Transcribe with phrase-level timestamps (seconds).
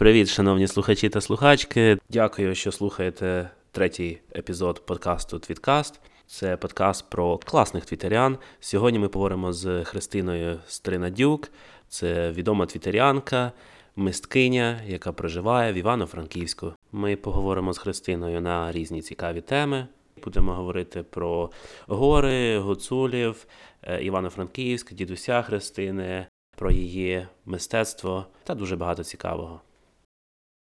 [0.00, 1.98] Привіт, шановні слухачі та слухачки.
[2.08, 6.00] Дякую, що слухаєте третій епізод подкасту Твіткаст.
[6.26, 8.38] Це подкаст про класних твітерян.
[8.60, 11.48] Сьогодні ми поговоримо з Христиною Стринадюк.
[11.88, 13.52] Це відома твітерянка,
[13.96, 16.72] мисткиня, яка проживає в Івано-Франківську.
[16.92, 19.86] Ми поговоримо з Христиною на різні цікаві теми.
[20.24, 21.50] Будемо говорити про
[21.86, 23.46] гори, гуцулів,
[23.82, 26.26] е, Івано-Франківськ, дідуся Христини,
[26.56, 29.60] про її мистецтво та дуже багато цікавого.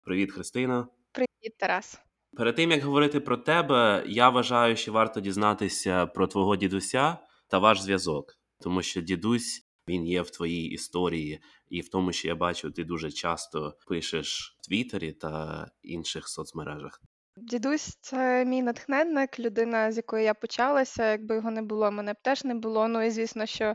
[0.04, 0.86] Привіт, Христина.
[1.12, 2.00] Привіт, Тарас.
[2.36, 7.16] Перед тим як говорити про тебе, я вважаю, що варто дізнатися про твого дідуся
[7.48, 12.28] та ваш зв'язок, тому що дідусь він є в твоїй історії, і в тому, що
[12.28, 17.00] я бачу, ти дуже часто пишеш в Твіттері та інших соцмережах.
[17.36, 21.10] Дідусь це мій натхненник, людина, з якої я почалася.
[21.10, 22.88] Якби його не було, мене б теж не було.
[22.88, 23.74] Ну і звісно, що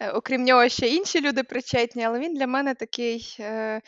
[0.00, 3.36] е, окрім нього ще інші люди причетні, але він для мене такий.
[3.40, 3.80] Е,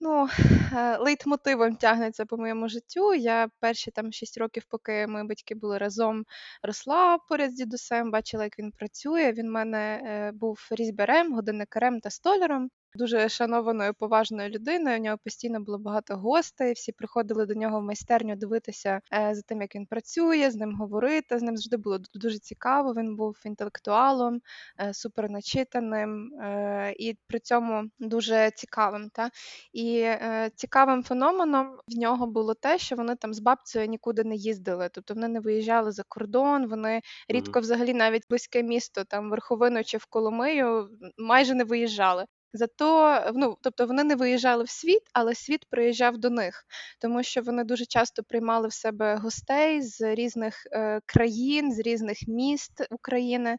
[0.00, 0.28] Ну,
[0.76, 3.14] е, лейтмотивом тягнеться по моєму життю.
[3.14, 6.24] Я перші там 6 років, поки мої батьки були разом,
[6.62, 9.32] росла поряд з дідусем, бачила, як він працює.
[9.32, 12.70] Він в мене е, був різьбярем, годинникарем та столяром.
[12.94, 14.98] Дуже шанованою, поважною людиною.
[14.98, 16.72] У нього постійно було багато гостей.
[16.72, 20.74] Всі приходили до нього в майстерню дивитися е, за тим, як він працює, з ним
[20.74, 21.38] говорити.
[21.38, 22.94] З ним завжди було дуже цікаво.
[22.94, 24.40] Він був інтелектуалом,
[24.80, 29.10] е, суперначитаним е, і при цьому дуже цікавим.
[29.12, 29.30] Та?
[29.72, 30.08] І
[30.54, 34.88] цікавим феноменом в нього було те, що вони там з бабцею нікуди не їздили.
[34.92, 39.98] Тобто вони не виїжджали за кордон, вони рідко, взагалі, навіть близьке місто, там Верховину чи
[39.98, 42.26] в Коломию, майже не виїжджали.
[42.52, 46.64] Зато ну, тобто вони не виїжджали в світ, але світ приїжджав до них,
[47.00, 52.18] тому що вони дуже часто приймали в себе гостей з різних е, країн, з різних
[52.28, 53.56] міст України.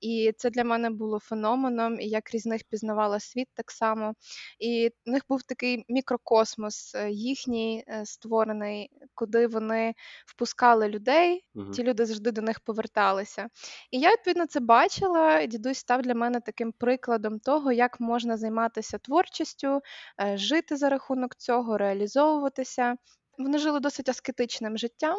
[0.00, 4.14] І це для мене було феноменом, і я крізь них пізнавала світ так само.
[4.58, 9.94] І в них був такий мікрокосмос е, їхній е, створений, куди вони
[10.26, 11.44] впускали людей.
[11.54, 11.70] Угу.
[11.70, 13.48] Ті люди завжди до них поверталися.
[13.90, 15.46] І я відповідно це бачила.
[15.46, 19.80] Дідусь став для мене таким прикладом того, як можна можна займатися творчістю,
[20.20, 22.96] е, жити за рахунок цього, реалізовуватися.
[23.38, 25.16] Вони жили досить аскетичним життям,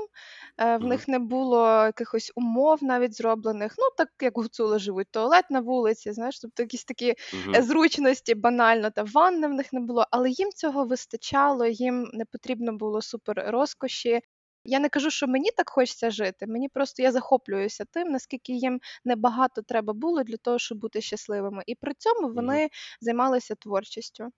[0.58, 3.76] е, в них не було якихось умов навіть зроблених.
[3.78, 7.16] Ну, так як гуцули живуть, туалет на вулиці, знаєш, тобто якісь такі
[7.60, 12.74] зручності банально, та ванни в них не було, але їм цього вистачало, їм не потрібно
[12.74, 14.22] було супер розкоші.
[14.66, 16.48] Я не кажу, що мені так хочеться жити.
[16.48, 21.64] Мені просто я захоплююся тим, наскільки їм небагато треба було для того, щоб бути щасливими.
[21.68, 22.70] І при цьому вони
[23.02, 24.30] займалися творчістю.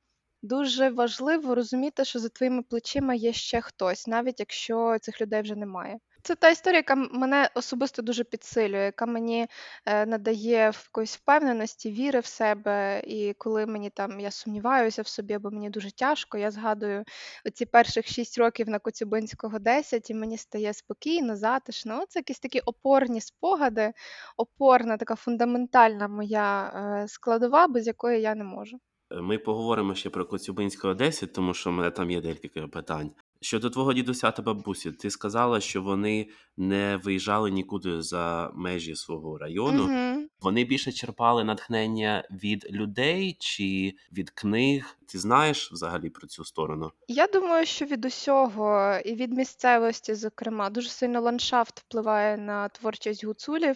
[0.41, 5.55] Дуже важливо розуміти, що за твоїми плечима є ще хтось, навіть якщо цих людей вже
[5.55, 5.99] немає.
[6.25, 9.47] Це та історія, яка мене особисто дуже підсилює, яка мені
[9.85, 13.01] е, надає якоїсь впевненості, віри в себе.
[13.07, 17.03] І коли мені там я сумніваюся в собі, або мені дуже тяжко, я згадую
[17.45, 22.05] оці перших шість років на Коцюбинського 10, і мені стає спокійно, затишно.
[22.09, 23.93] Це якісь такі опорні спогади,
[24.37, 26.73] опорна, така фундаментальна моя
[27.03, 28.79] е, складова, без якої я не можу.
[29.11, 33.11] Ми поговоримо ще про Коцюбинського 10, тому що в мене там є декілька питань.
[33.43, 39.37] Щодо твого дідуся та бабусі, ти сказала, що вони не виїжджали нікуди за межі свого
[39.37, 39.83] району.
[39.83, 40.27] Угу.
[40.43, 44.97] Вони більше черпали натхнення від людей чи від книг.
[45.13, 46.91] Ти знаєш взагалі про цю сторону?
[47.07, 53.25] Я думаю, що від усього і від місцевості, зокрема, дуже сильно ландшафт впливає на творчість
[53.25, 53.75] гуцулів.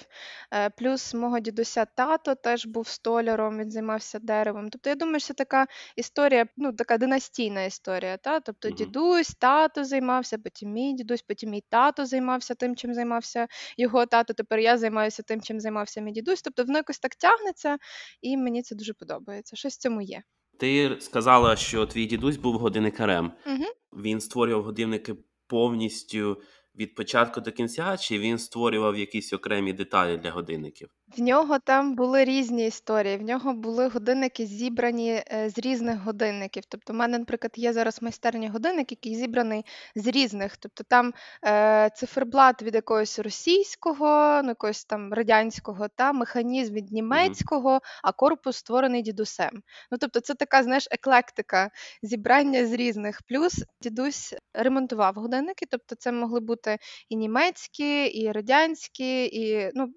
[0.53, 4.69] Е, плюс мого дідуся тато теж був столяром, він займався деревом.
[4.69, 8.17] Тобто, я думаю, що така історія, ну така династійна історія.
[8.17, 8.39] Та?
[8.39, 8.77] Тобто, угу.
[8.77, 14.33] дідусь, тато займався, потім мій дідусь, потім мій тато займався тим, чим займався його тато.
[14.33, 16.41] Тепер я займаюся тим, чим займався мій дідусь.
[16.41, 17.77] Тобто воно якось так тягнеться,
[18.21, 19.55] і мені це дуже подобається.
[19.55, 20.23] Щось в цьому є.
[20.59, 23.31] Ти сказала, що твій дідусь був годинникарем.
[23.47, 23.65] Угу.
[24.03, 25.15] Він створював годинники
[25.47, 26.41] повністю
[26.75, 30.89] від початку до кінця, чи він створював якісь окремі деталі для годинників?
[31.15, 33.17] В нього там були різні історії.
[33.17, 36.63] В нього були годинники зібрані е, з різних годинників.
[36.69, 39.65] Тобто, в мене, наприклад, є зараз майстерні годинник, який зібраний
[39.95, 40.57] з різних.
[40.57, 41.13] Тобто там
[41.45, 48.57] е, циферблат від якогось російського, ну якогось там радянського, та механізм від німецького, а корпус
[48.57, 49.63] створений дідусем.
[49.91, 51.69] Ну тобто, це така, знаєш, еклектика
[52.03, 53.21] зібрання з різних.
[53.27, 56.77] Плюс дідусь ремонтував годинники, тобто це могли бути
[57.09, 59.93] і німецькі, і радянські, і ну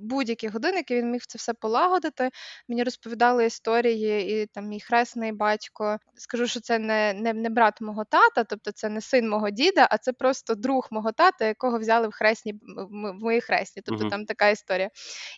[0.00, 2.30] будь-які годинник, він міг це все полагодити.
[2.68, 5.98] Мені розповідали історії, і там мій хресний батько.
[6.14, 9.88] Скажу, що це не не, не брат мого тата, тобто це не син мого діда,
[9.90, 12.54] а це просто друг мого тата, якого взяли в хресні
[12.90, 13.82] в мої хресні.
[13.86, 14.10] Тобто Мгм.
[14.10, 14.90] там така історія.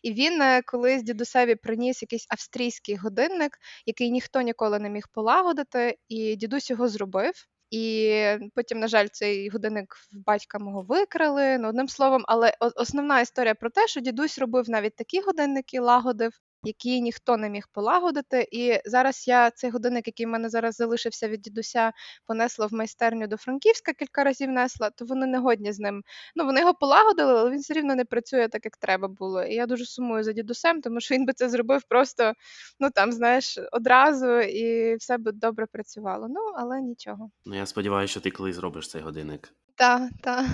[0.02, 5.96] І він е, колись дідусеві приніс якийсь австрійський годинник, який ніхто ніколи не міг полагодити,
[6.08, 7.32] і дідусь його зробив.
[7.72, 8.14] І
[8.54, 11.58] потім, на жаль, цей годинник в батька мого викрали.
[11.58, 16.32] Ну, одним словом, але основна історія про те, що дідусь робив навіть такі годинники, лагодив,
[16.64, 18.48] які ніхто не міг полагодити.
[18.52, 21.92] І зараз я цей годинник, який в мене зараз залишився від дідуся,
[22.26, 26.02] понесла в майстерню до Франківська, кілька разів несла, то вони не годні з ним.
[26.36, 29.42] Ну, вони його полагодили, але він все рівно не працює так, як треба було.
[29.42, 32.32] І я дуже сумую за дідусем, тому що він би це зробив просто,
[32.80, 36.26] ну там, знаєш, одразу, і все би добре працювало.
[36.28, 37.30] Ну, але нічого.
[37.44, 39.54] Ну, я сподіваюся, що ти колись зробиш цей годинник.
[39.74, 40.46] Та, та,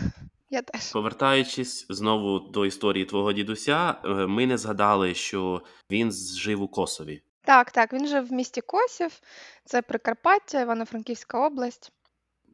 [0.50, 0.92] я теж.
[0.92, 7.22] Повертаючись знову до історії твого дідуся, е, ми не згадали, що він жив у Косові.
[7.44, 9.20] Так, так, він жив в місті Косів,
[9.64, 11.92] це Прикарпаття, Івано-Франківська область.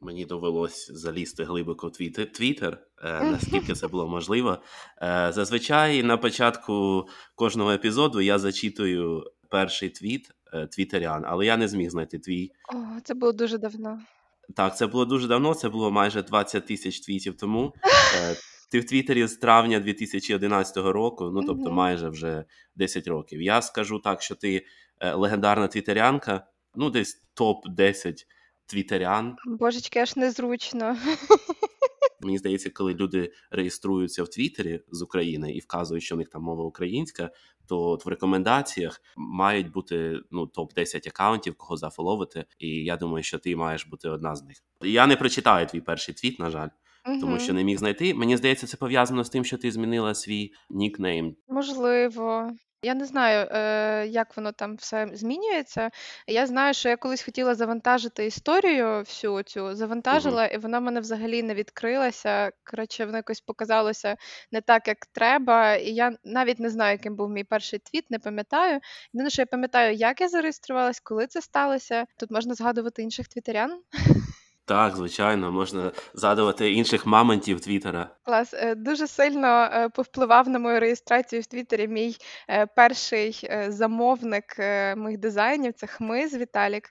[0.01, 4.59] Мені довелось залізти глибоко в твіт- Твіттер, е, наскільки це було можливо.
[5.03, 10.31] Е, Зазвичай на початку кожного епізоду я зачитую перший твіт
[10.73, 12.51] твітерян, але я не зміг знайти твій.
[12.75, 14.01] О, це було дуже давно.
[14.57, 17.75] Так, це було дуже давно, це було майже 20 тисяч твітів тому.
[18.17, 18.37] Е,
[18.71, 22.45] Ти в Твіттері з травня 2011 року, ну тобто майже вже
[22.77, 23.43] 10 років.
[23.43, 24.67] Я скажу так, що ти
[25.01, 28.15] е, легендарна твітерянка, ну десь топ-10
[28.67, 29.37] твітерян.
[29.47, 30.97] Божечки, аж незручно.
[32.25, 36.43] Мені здається, коли люди реєструються в Твіттері з України і вказують, що в них там
[36.43, 37.31] мова українська,
[37.67, 42.45] то от в рекомендаціях мають бути ну топ-10 акаунтів, кого зафоловити.
[42.59, 44.57] І я думаю, що ти маєш бути одна з них.
[44.83, 46.69] Я не прочитаю твій перший твіт, на жаль,
[47.21, 48.15] тому що не міг знайти.
[48.15, 51.37] Мені здається, це пов'язано з тим, що ти змінила свій нікнейм.
[51.49, 52.51] Можливо.
[52.85, 55.91] Я не знаю, е, як воно там все змінюється.
[56.27, 61.01] Я знаю, що я колись хотіла завантажити історію всю цю, завантажила, і вона в мене
[61.01, 62.51] взагалі не відкрилася.
[62.65, 64.17] Коротше, воно якось показалося
[64.53, 65.75] не так, як треба.
[65.75, 68.81] І я навіть не знаю, яким був мій перший твіт, не пам'ятаю.
[69.13, 72.07] Єдине, що я пам'ятаю, як я зареєструвалась, коли це сталося.
[72.19, 73.81] Тут можна згадувати інших твітерян.
[74.67, 78.11] Так, звичайно, можна згадувати інших мамонтів Твіттера.
[78.23, 78.55] Клас.
[78.55, 82.17] Е, Дуже сильно е, повпливав на мою реєстрацію в Твіттері мій
[82.49, 84.45] е, перший замовник
[84.97, 85.73] моїх дизайнів.
[85.73, 86.91] Це Хмиз Віталік.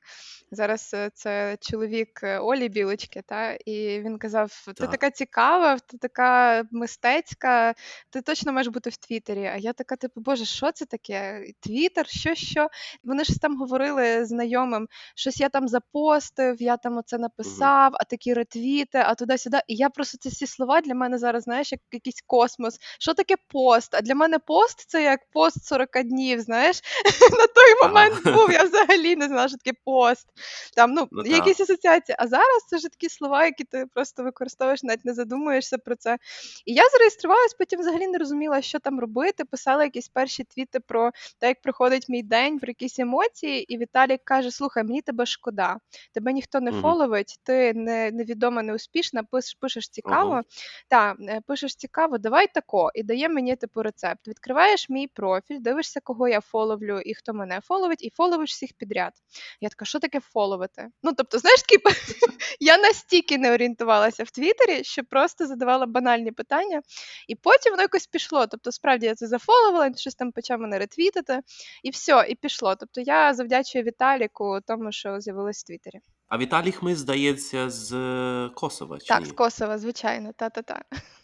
[0.52, 3.22] Зараз це чоловік Олі Білочки.
[3.26, 3.52] Та?
[3.54, 4.92] І він казав: Ти Так.
[4.92, 7.74] така цікава, ти така мистецька,
[8.10, 9.46] ти точно маєш бути в Твіттері.
[9.46, 11.46] А я така, типу, Боже, що це таке?
[11.60, 12.08] Твіттер?
[12.08, 12.68] Що, що?
[13.04, 18.34] Вони ж там говорили знайомим, щось я там запостив, я там оце написав, а такі
[18.34, 19.60] ретвіти, а туди-сюди.
[19.68, 22.78] І я просто ці всі слова для мене зараз, знаєш, як якийсь космос.
[23.00, 23.96] Що таке пост?
[23.96, 26.82] А для мене пост це як пост 40 днів, знаєш.
[27.32, 30.28] На той момент був, я взагалі не знала, що таке пост.
[30.76, 32.16] Там, ну, Ну, якісь асоціації.
[32.20, 36.18] А зараз це ж такі слова, які ти просто використовуєш, навіть не задумуєшся про це.
[36.66, 39.46] І я зареєструвалась, потім взагалі не розуміла, що там робити.
[39.46, 43.74] Писала якісь перші твіти про те, як проходить мій день, про якісь емоції.
[43.74, 45.78] І Віталік каже: Слухай, мені тебе шкода.
[46.14, 46.82] Тебе ніхто не Мгм.
[46.82, 50.32] фоловить, ти не, невідома, неуспішна, пиш, пишеш цікаво.
[50.32, 50.42] Ого.
[50.88, 54.28] Та, е, пишеш цікаво, давай тако, і дає мені типу рецепт.
[54.28, 59.14] Відкриваєш мій профіль, дивишся, кого я фоловлю і хто мене фоловить, і фоловиш всіх підряд.
[59.62, 60.88] Я така, що таке фоловити?
[61.04, 61.80] Ну, тобто, знаєш, такий,
[62.60, 66.82] я настільки не орієнтувалася в Твіттері, що просто задавала банальні питання,
[67.28, 68.48] і потім воно якось пішло.
[68.48, 71.40] Тобто, справді я це зафоловила, щось там почав мене ретвітити,
[71.84, 72.76] і все, і пішло.
[72.76, 76.00] Тобто я завдячую Віталіку тому, що з'явилось в Твіттері.
[76.28, 79.26] А Віталій Хмиз, здається, з е, Косова, чи Так, ні?
[79.26, 80.82] з Косова, звичайно, та-та-та.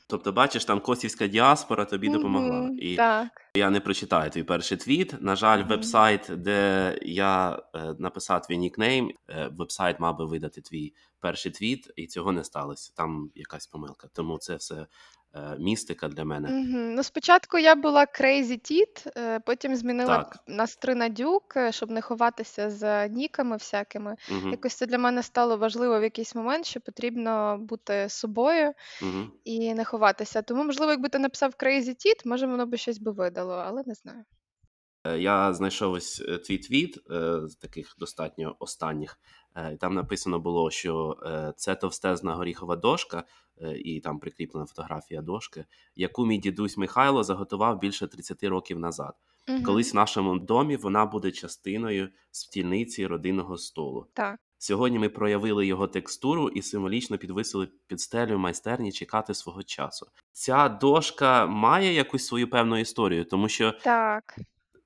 [0.08, 2.62] Тобто, бачиш, там косівська діаспора тобі допомогла.
[2.62, 3.28] Мгм, І Так.
[3.56, 5.22] я не прочитаю твій перший твіт.
[5.22, 5.68] На жаль, Мгм.
[5.70, 11.92] веб-сайт, де я е, написав твій нікнейм, е, веб-сайт мав би видати твій перший твіт,
[11.96, 12.94] і цього не сталося.
[12.96, 14.08] Там якась помилка.
[14.14, 14.88] Тому це все
[15.36, 16.50] е, містика для мене.
[16.50, 16.96] Мгм.
[16.96, 20.38] Ну, спочатку я була Crazy Тіт, е, потім змінила Так.
[20.48, 24.16] на Стринадюк, е, щоб не ховатися за ніками всякими.
[24.32, 29.28] Угу, Якось це для мене стало важливо в якийсь момент, що потрібно бути собою угу.
[29.44, 30.42] і не ховатися.
[30.42, 33.94] Тому, можливо, якби ти написав Crazy Тіт, може воно би щось би видало, але не
[33.94, 34.24] знаю.
[35.04, 39.20] Е, Я знайшов ось е, твій твіт е, з таких достатньо останніх.
[39.74, 41.18] І Там написано було, що
[41.56, 43.24] це товстезна горіхова дошка,
[43.76, 45.66] і там прикріплена фотографія дошки,
[45.96, 49.14] яку мій дідусь Михайло заготував більше 30 років назад.
[49.48, 49.64] Мгм.
[49.64, 54.08] Колись в нашому домі вона буде частиною стільниці родинного столу.
[54.14, 54.40] Так.
[54.58, 60.08] Сьогодні ми проявили його текстуру і символічно підвисили під стелю майстерні чекати свого часу.
[60.32, 64.40] Ця дошка має якусь свою певну історію, тому що Так,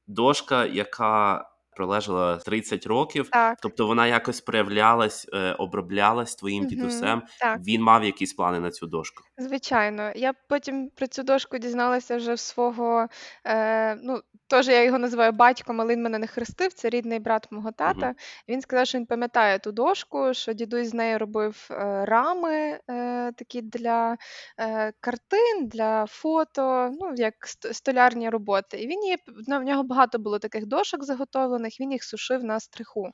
[0.07, 1.45] дошка, яка
[1.75, 3.57] пролежала 30 років, так.
[3.61, 7.21] тобто вона якось проявлялась, е, оброблялась твоїм дідусем.
[7.39, 7.59] Так.
[7.59, 9.23] Він мав якісь плани на цю дошку.
[9.37, 13.07] Звичайно, я потім про цю дошку дізналася вже в свого,
[13.45, 17.51] е, ну, теж я його називаю батьком, але він мене не хрестив, це рідний брат
[17.51, 18.05] мого тата.
[18.05, 18.15] Мгм.
[18.47, 23.31] Він сказав, що він пам'ятає ту дошку, що дідусь з нею робив е, рами е,
[23.31, 24.17] такі для
[24.59, 28.77] е, картин, для фото, ну, як ст- столярні роботи.
[28.81, 33.11] І він її, в нього багато було таких дошок заготовлених, він їх сушив на стриху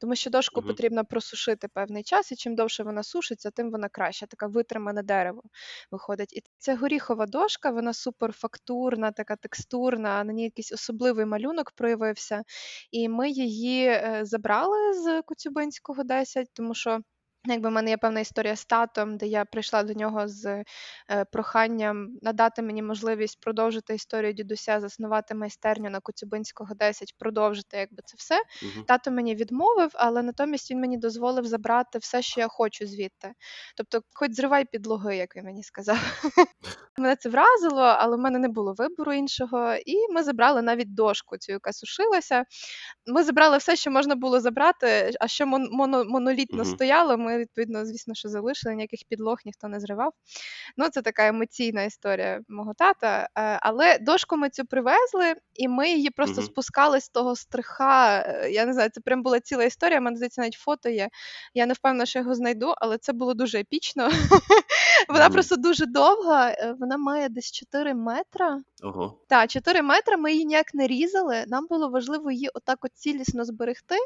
[0.00, 0.68] тому що дошку Мгм.
[0.68, 5.42] потрібно просушити певний час, і чим довше вона сушиться, тим вона краще, така витримане дерево
[5.90, 6.32] виходить.
[6.32, 12.42] І ця горіхова дошка, вона суперфактурна, така текстурна, на ній якийсь особливий малюнок проявився.
[12.90, 17.00] І ми її е, забрали з Коцюбинського 10, тому що.
[17.46, 20.64] Якби в мене є певна історія з татом, де я прийшла до нього з
[21.10, 28.02] е, проханням надати мені можливість продовжити історію дідуся, заснувати майстерню на Коцюбинського 10, продовжити якби
[28.04, 28.34] це все.
[28.62, 28.84] Мгм.
[28.84, 33.32] Тато мені відмовив, але натомість він мені дозволив забрати все, що я хочу звідти.
[33.76, 35.98] Тобто, хоч зривай підлоги, як він мені сказав.
[36.98, 39.74] Мене це вразило, але в мене не було вибору іншого.
[39.86, 42.44] І ми забрали навіть дошку, цю, яка сушилася.
[43.06, 47.86] Ми забрали все, що можна було забрати, а що мон- моно- монолітно стояло, ми відповідно,
[47.86, 50.12] звісно, що залишили, ніяких підлог ніхто не зривав.
[50.76, 53.28] Ну, це така емоційна історія мого тата.
[53.38, 56.44] Е, Але дошку ми цю привезли, і ми її просто Мгм.
[56.44, 58.18] спускали з того стриха.
[58.26, 59.98] Е, Я не знаю, це прям була ціла історія.
[59.98, 61.08] У мене здається, навіть фото є.
[61.54, 64.10] Я не впевнена, що його знайду, але це було дуже епічно.
[65.08, 66.48] Вона просто дуже довга.
[66.50, 68.60] е, Вона має десь 4 метра.
[68.82, 69.18] Ого.
[69.28, 71.44] Так, 4 метри, ми її ніяк не різали.
[71.48, 73.96] Нам було важливо її отак от цілісно зберегти,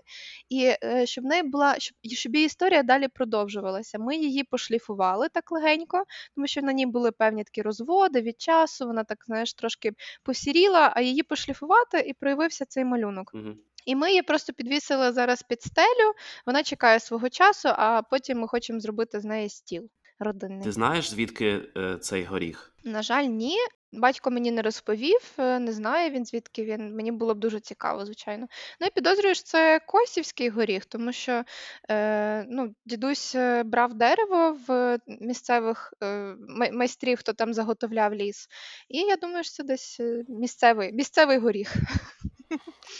[0.49, 0.73] і
[1.05, 3.99] щоб в неї була, щоб, щоб її історія далі продовжувалася.
[3.99, 6.05] Ми її пошліфували так легенько,
[6.35, 8.87] тому що на ній були певні такі розводи від часу.
[8.87, 9.93] Вона так, знаєш, трошки
[10.23, 13.35] посіріла, а її пошліфувати і проявився цей малюнок.
[13.35, 13.59] Мгм.
[13.87, 16.13] І ми її просто підвісили зараз під стелю.
[16.47, 19.89] Вона чекає свого часу, а потім ми хочемо зробити з неї стіл
[20.19, 20.65] родинний.
[20.65, 22.75] Ти знаєш, звідки е, цей горіх?
[22.85, 23.57] На жаль, ні.
[23.93, 26.97] Батько мені не розповів, е, не знає він звідки він.
[26.97, 28.47] Мені було б дуже цікаво, звичайно.
[28.81, 31.45] Ну і підозрюю, що це косівський горіх, тому що
[31.91, 38.49] е, ну, дідусь е, брав дерево в місцевих е, май- майстрів, хто там заготовляв ліс.
[38.89, 41.75] І я думаю, що це десь е, місцевий, місцевий горіх.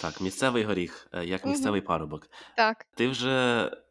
[0.01, 2.29] Так, місцевий горіх, е, як місцевий парубок.
[2.57, 2.87] Так.
[2.95, 3.31] Ти вже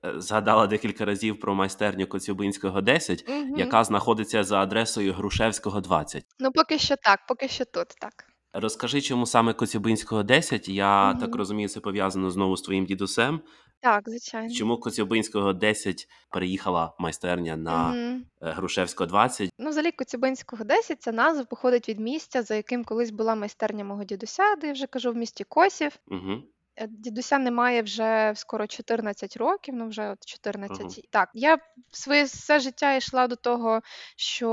[0.06, 3.58] е, згадала декілька разів про майстерню Коцюбинського 10, Мгм.
[3.58, 6.25] яка знаходиться за адресою Грушевського 20.
[6.39, 8.13] Ну, поки що так, поки що тут так.
[8.53, 10.70] Розкажи, чому саме Коцюбинського 10?
[10.70, 13.41] Я так розумію, це пов'язано знову з твоїм дідусем.
[13.82, 14.54] Так, звичайно.
[14.54, 18.52] Чому Коцюбинського 10 переїхала майстерня на угу.
[18.52, 19.50] Грушевського 20?
[19.60, 24.04] Ну, взагалі, Коцюбинського 10 ця назва походить від місця, за яким колись була майстерня мого
[24.04, 26.00] дідуся, де я вже кажу, в місті Косів.
[26.08, 26.44] Угу.
[26.75, 30.82] Е, Дідуся немає вже скоро 14 років, ну вже от 14.
[30.82, 30.90] Ага.
[31.10, 31.58] Так, я
[31.92, 33.82] своє все життя йшла до того,
[34.16, 34.48] що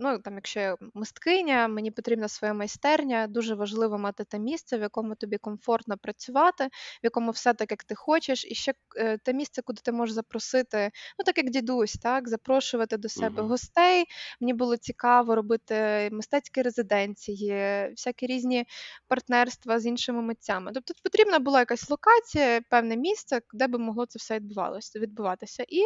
[0.00, 3.26] ну там, якщо я мисткиня, мені потрібна своя майстерня.
[3.26, 7.84] Дуже важливо мати те місце, в якому тобі комфортно працювати, в якому все так, як
[7.84, 11.92] ти хочеш, і ще е, те місце, куди ти можеш запросити, ну так як дідусь,
[11.92, 13.50] так запрошувати до себе Мгм.
[13.50, 14.04] гостей.
[14.40, 17.50] Мені було цікаво робити мистецькі резиденції,
[17.90, 18.64] всякі різні
[19.08, 20.70] партнерства з іншими митцями.
[20.74, 25.64] Тобто потрібна була якась локація, певне місце, де би могло це все відбувалося, відбуватися.
[25.68, 25.80] І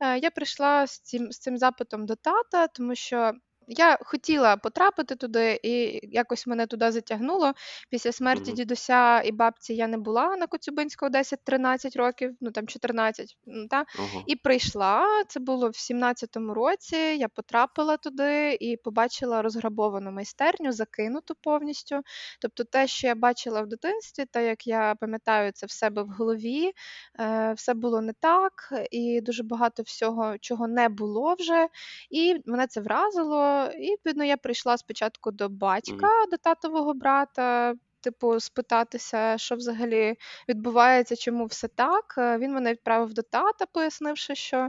[0.00, 3.32] е, я прийшла з цим, з цим запитом до тата, тому що.
[3.68, 7.52] Я хотіла потрапити туди, і якось мене туди затягнуло.
[7.90, 8.54] Після смерті Мгм.
[8.56, 13.84] дідуся і бабці я не була на Коцюбинського 10-13 років, ну там 14, м, та?
[13.98, 14.22] Ого.
[14.26, 15.24] І прийшла.
[15.28, 16.96] Це було в 17-му році.
[16.96, 22.00] Я потрапила туди і побачила розграбовану майстерню, закинуту повністю.
[22.40, 26.08] Тобто, те, що я бачила в дитинстві, те, як я пам'ятаю це в себе в
[26.08, 26.72] голові,
[27.20, 31.68] е, все було не так, і дуже багато всього, чого не було вже.
[32.10, 33.55] І мене це вразило.
[33.78, 37.74] І відповідно, я прийшла спочатку до батька, до татового брата.
[38.00, 40.14] Типу, спитатися, що взагалі
[40.48, 42.14] відбувається, чому все так.
[42.18, 44.68] Е, Він мене відправив до тата, пояснивши, що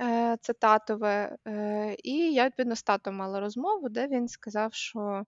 [0.00, 1.36] е, це татове.
[1.46, 5.24] Е, і я відповідно з татом мала розмову, де він сказав, що.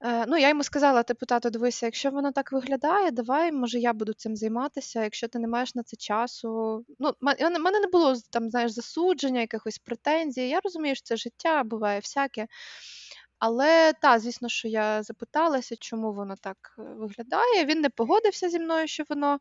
[0.00, 3.92] Е, ну, я йому сказала, типу, тато, дивися, якщо воно так виглядає, давай, може, я
[3.92, 6.84] буду цим займатися, якщо ти не маєш на це часу.
[6.98, 10.48] Ну, в мене не було там, знаєш, засудження, якихось претензій.
[10.48, 12.46] Я розумію, що це життя, буває всяке.
[13.38, 17.64] Але та, звісно, що я запиталася, чому воно так е, виглядає.
[17.64, 19.38] Він не погодився зі мною, що воно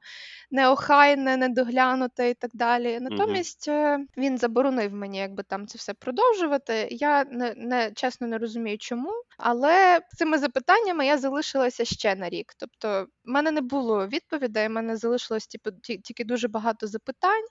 [0.51, 2.99] неохайне, недоглянуте і так далі.
[2.99, 6.87] Натомість е, він заборонив мені якби там це все продовжувати.
[6.91, 9.11] Я не, не чесно не розумію, чому.
[9.37, 12.53] Але цими запитаннями я залишилася ще на рік.
[12.57, 17.45] Тобто, в мене не було відповідей, в мене залишилось типу, тільки дуже багато запитань,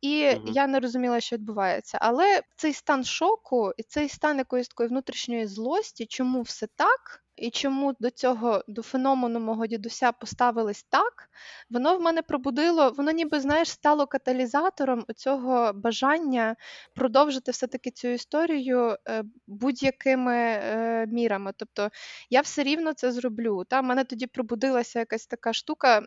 [0.00, 0.46] і Мгм.
[0.46, 1.98] я не розуміла, що відбувається.
[2.00, 7.50] Але цей стан шоку і цей стан якоїсь такої внутрішньої злості, чому все так, і
[7.50, 11.30] чому до цього до феномену мого дідуся поставились так,
[11.70, 16.56] воно в мене пробудило, воно ніби знаєш стало каталізатором цього бажання
[16.94, 21.52] продовжити все-таки цю історію е, будь-якими е, мірами.
[21.56, 21.90] Тобто
[22.30, 23.64] я все рівно це зроблю.
[23.64, 26.02] Та в мене тоді пробудилася якась така штука.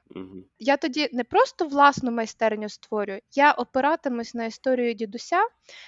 [0.59, 5.37] Я тоді не просто власну майстерню створю, я опиратимусь на історію дідуся,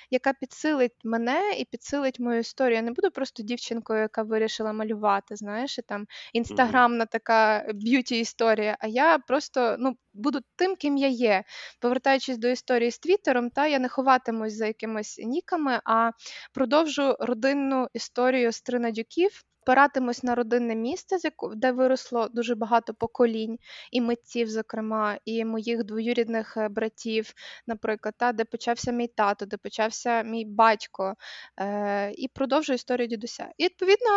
[0.09, 2.75] яка підсилить мене і підсилить мою історію.
[2.75, 8.77] Я не буду просто дівчинкою, яка вирішила малювати, знаєш, і там інстаграмна така б'юті історія.
[8.79, 11.43] А я просто ну буду тим, ким я є.
[11.79, 16.11] Повертаючись до історії з Твіттером, та я не ховатимусь за якимись ніками, а
[16.53, 19.45] продовжу родинну історію стринадюків.
[19.65, 21.17] Опиратимусь на родинне місце,
[21.55, 23.57] де виросло дуже багато поколінь
[23.91, 27.33] і митців, зокрема, і моїх двоюрідних е, братів,
[27.67, 31.15] наприклад, та, де почався мій тато, де почався мій батько,
[31.59, 33.49] е, і продовжую історію дідуся.
[33.57, 34.09] І відповідно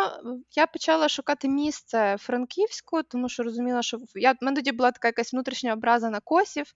[0.57, 5.09] я почала шукати місце Франківську, тому що розуміла, що я в мене тоді була така
[5.09, 6.67] якась внутрішня образа на косів.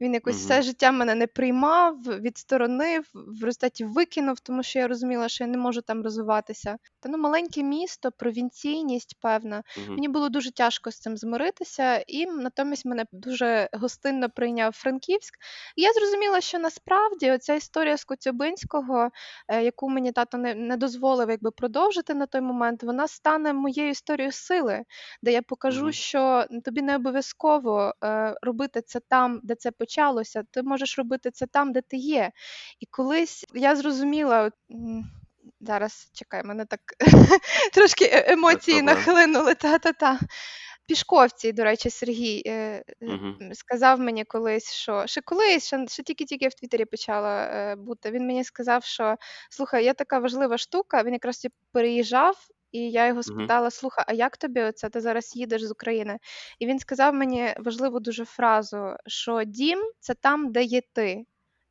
[0.00, 0.44] Він якось Мгм.
[0.44, 5.50] все життя мене не приймав, відсторонив, в результаті викинув, тому що я розуміла, що я
[5.50, 6.76] не можу там розвиватися.
[7.00, 9.62] Та ну маленьке місто, провінційність, певна.
[9.78, 9.94] Мгм.
[9.94, 15.34] Мені було дуже тяжко з цим змиритися, і натомість мене дуже гостинно прийняв Франківськ.
[15.76, 19.10] І я зрозуміла, що насправді оця історія з Коцюбинського,
[19.48, 23.90] е, яку мені тато не, не дозволив якби продовжити на той момент, вона стане моєю
[23.90, 24.82] історією сили,
[25.22, 25.92] де я покажу, Мгм.
[25.92, 30.42] що тобі не обов'язково е, робити це там, де це почалося.
[30.50, 32.30] Ти можеш робити це там, де ти є.
[32.80, 34.42] І колись я зрозуміла.
[34.42, 35.04] от, м,
[35.60, 36.80] Зараз чекай, мене так
[37.72, 39.54] трошки е- емоції нахлинули.
[39.54, 40.18] Та-та-та.
[40.86, 46.48] Пішковці, до речі, Сергій е, м, сказав мені колись, що ще колись, ще, ще тільки-тільки
[46.48, 48.10] в Твіттері почала е, бути.
[48.10, 49.16] Він мені сказав, що
[49.50, 51.02] слухай, є така важлива штука.
[51.02, 52.36] Він якраз переїжджав,
[52.72, 54.88] і я його спитала: слухай, а як тобі оце?
[54.88, 56.18] Ти зараз їдеш з України?
[56.58, 61.24] І він сказав мені важливу дуже фразу, що дім це там, де є ти.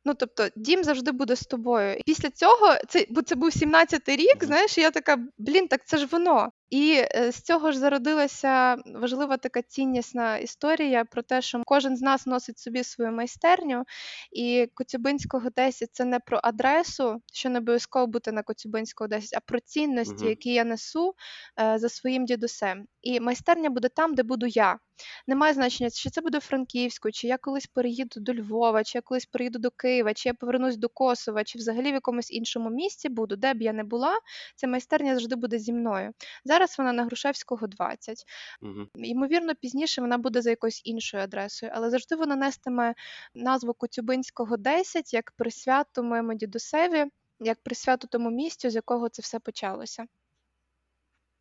[0.04, 1.94] Ну, тобто, дім завжди буде з тобою.
[1.94, 5.98] І після цього, це, бо це був 17-й рік, знаєш, я така, блін, так це
[5.98, 6.52] ж воно.
[6.70, 12.00] І е, з цього ж зародилася важлива така ціннісна історія про те, що кожен з
[12.00, 13.84] нас носить собі свою майстерню,
[14.32, 19.40] і Коцюбинського 10 це не про адресу, що не обов'язково бути на Коцюбинського 10, а
[19.40, 21.14] про цінності, які я несу
[21.60, 22.86] е, за своїм дідусем.
[23.02, 24.78] І майстерня буде там, де буду я.
[25.26, 29.26] Немає значення, чи це буде Франківську, чи я колись переїду до Львова, чи я колись
[29.26, 33.36] переїду до Києва, чи я повернусь до Косова, чи взагалі в якомусь іншому місці буду,
[33.36, 34.18] де б я не була,
[34.56, 36.12] ця майстерня завжди буде зі мною.
[36.60, 38.24] Зараз вона на Грушевського 20.
[38.62, 38.86] Угу.
[38.94, 42.94] Ймовірно, пізніше вона буде за якоюсь іншою адресою, але завжди вона нестиме
[43.34, 47.06] назву Коцюбинського 10 як присвяту моєму дідусеві,
[47.40, 50.06] як присвяту тому місцю, з якого це все почалося.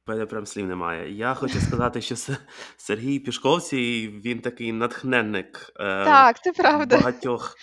[0.10, 1.14] Мене прям слів немає.
[1.14, 2.38] Я хочу сказати, що Се-
[2.78, 6.98] Сергій Пішковський, він такий натхненник е, Так, це в правда.
[6.98, 7.56] багатьох,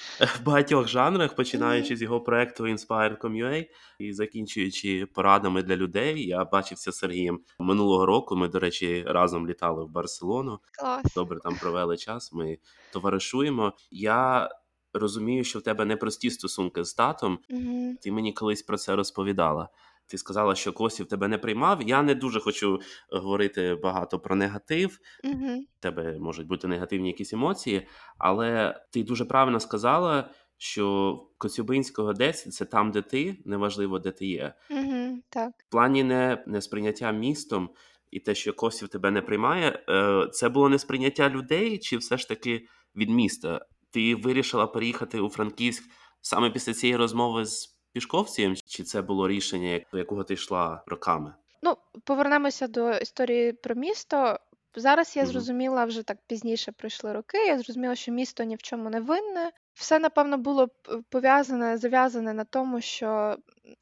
[0.45, 3.67] багатьох жанрах, починаючи з його проекту Inspire.com.ua
[3.99, 6.27] і закінчуючи порадами для людей.
[6.27, 8.37] Я бачився з Сергієм минулого року.
[8.37, 10.59] Ми, до речі, разом літали в Барселону.
[10.81, 11.15] Клас.
[11.15, 12.33] Добре там провели час.
[12.33, 12.59] Ми
[12.93, 13.73] товаришуємо.
[13.91, 14.49] Я
[14.95, 17.39] розумію, що в тебе непрості стосунки з татом.
[17.51, 17.95] Угу.
[18.03, 19.69] Ти мені колись про це розповідала.
[20.07, 21.83] Ти сказала, що Косів тебе не приймав.
[21.83, 24.99] Я не дуже хочу говорити багато про негатив.
[25.25, 25.65] Угу.
[25.81, 27.87] Тебе можуть бути негативні якісь емоції,
[28.19, 34.27] але ти дуже правильно сказала, що Коцюбинського 10– це там, де ти, неважливо, де ти
[34.27, 34.55] є.
[34.71, 35.23] Угу.
[35.31, 35.51] Так.
[35.59, 37.71] В плані не, не сприйняття містом
[38.11, 42.17] і те, що Косів тебе не приймає, е, це було не сприйняття людей, чи все
[42.17, 42.67] ж таки
[42.97, 43.67] від міста?
[43.91, 45.85] Ти вирішила переїхати у Франківськ
[46.21, 51.35] саме після цієї розмови з Пішковцем, чи це було рішення, до якого ти йшла роками?
[51.63, 54.39] Ну, повернемося до історії про місто.
[54.75, 57.39] Зараз я зрозуміла, вже так пізніше пройшли роки.
[57.39, 59.51] Я зрозуміла, що місто ні в чому не винне.
[59.75, 60.69] Все, напевно, було
[61.09, 63.37] пов'язане, зав'язане на тому, що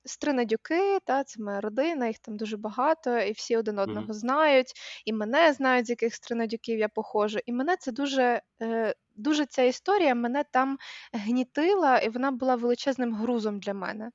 [0.05, 4.13] стринадюки, та це моя родина, їх там дуже багато, і всі один одного Мгм.
[4.13, 4.73] знають,
[5.05, 7.39] і мене знають, з яких стринадюків я походжу.
[7.47, 10.79] І мене це дуже е, дуже ця історія мене там
[11.13, 14.11] гнітила, і вона була величезним грузом для мене.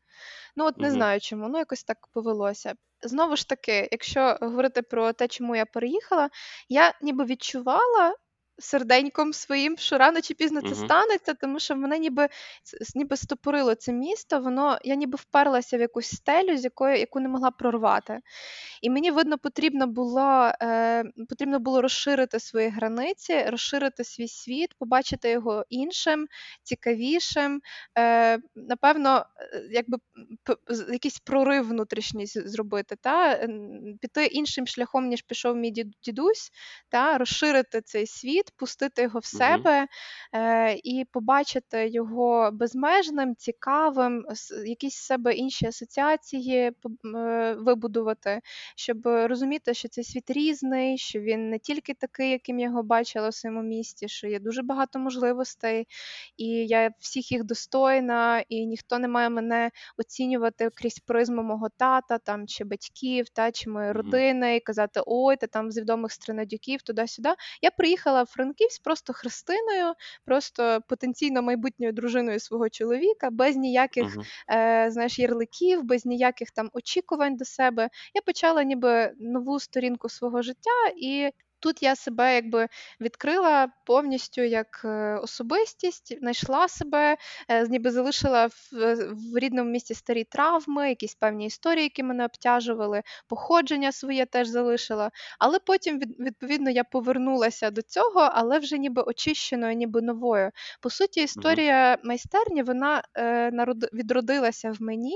[0.55, 0.91] Ну, от не Мгм.
[0.91, 2.73] знаю чому, ну якось так повелося.
[3.03, 6.29] Знову ж таки, якщо говорити про те, чому я переїхала,
[6.69, 8.15] я ніби відчувала
[8.59, 12.27] серденьком своїм, що рано чи пізно це станеться, тому що мене ніби
[12.95, 17.29] ніби стопорило це місто, воно я ніби вперлася в якусь стелю, з якої яку не
[17.29, 18.19] могла прорвати.
[18.81, 25.29] І мені видно, потрібно було е, потрібно було розширити свої границі, розширити свій світ, побачити
[25.29, 26.27] його іншим,
[26.63, 27.61] цікавішим.
[27.97, 29.97] Е, Напевно, е, якби
[30.91, 33.47] якийсь прорив внутрішній зробити, та
[34.01, 35.71] піти іншим шляхом, ніж пішов мій
[36.03, 36.51] дідусь,
[36.89, 39.87] та розширити цей світ, пустити його в себе
[40.33, 44.25] е, і побачити його безмежним, цікавим,
[44.65, 46.73] якісь з себе інші асоціації е,
[47.59, 48.41] вибудувати
[48.75, 53.29] щоб розуміти, що цей світ різний, що він не тільки такий, яким я його бачила
[53.29, 55.87] в своєму місті, що є дуже багато можливостей,
[56.37, 62.17] і я всіх їх достойна, і ніхто не має мене оцінювати крізь призму мого тата
[62.17, 66.81] там чи батьків, та чи моєї родини, і казати Ой, ти там з відомих стринадюків,
[66.81, 67.29] туди-сюди.
[67.61, 69.93] Я приїхала в Франківськ просто христиною,
[70.25, 74.23] просто потенційно майбутньою дружиною свого чоловіка, без ніяких uh-huh.
[74.57, 77.89] е, знаєш, ярликів, без ніяких там очікувань до себе.
[78.13, 82.67] Я почала ніби нову сторінку свого життя і Тут я себе якби
[83.01, 87.17] відкрила повністю як е, особистість, знайшла себе,
[87.47, 88.69] е, ніби залишила в,
[89.11, 95.11] в рідному місті старі травми, якісь певні історії, які мене обтяжували, походження своє теж залишила.
[95.39, 100.51] Але потім, відповідно, я повернулася до цього, але вже ніби очищеною, ніби новою.
[100.81, 103.51] По суті, історія майстерні вона е,
[103.93, 105.15] відродилася в мені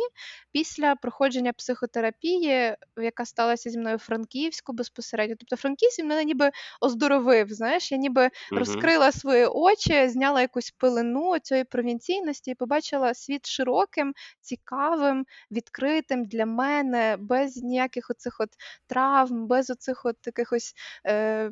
[0.52, 5.36] після проходження психотерапії, яка сталася зі мною в Франківську безпосередньо.
[5.40, 6.33] Тобто Франківськ мене ніби
[6.82, 7.48] оздоровив.
[7.50, 8.60] Знаєш, я ніби угу.
[8.60, 16.46] розкрила свої очі, зняла якусь пилину цієї провінційності і побачила світ широким, цікавим, відкритим для
[16.46, 18.50] мене, без ніяких оцих от
[18.88, 20.74] травм, без оцих от якихось
[21.08, 21.52] е,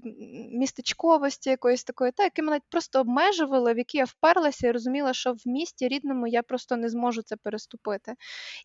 [0.51, 5.33] містечковості, якоїсь такої, та які мене просто обмежували, в які я вперлася і розуміла, що
[5.33, 8.13] в місті рідному я просто не зможу це переступити.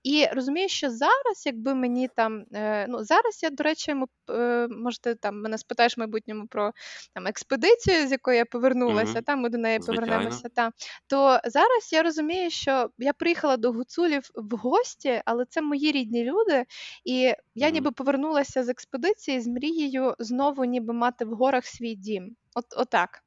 [0.02, 3.94] І розумію, що зараз, якби мені там, е, ну зараз я, до речі,
[4.30, 6.72] е, можете там мене спитаєш, майбутньому про
[7.14, 9.22] там експедицію, з якої я повернулася, mm-hmm.
[9.22, 10.06] там ми до неї Звичайно.
[10.06, 10.48] повернемося.
[10.48, 10.70] Та
[11.06, 16.24] то зараз я розумію, що я приїхала до гуцулів в гості, але це мої рідні
[16.24, 16.64] люди,
[17.04, 17.34] і я
[17.68, 17.72] mm-hmm.
[17.72, 22.36] ніби повернулася з експедиції з мрією знову, ніби мати в горах свій дім.
[22.54, 23.25] От отак.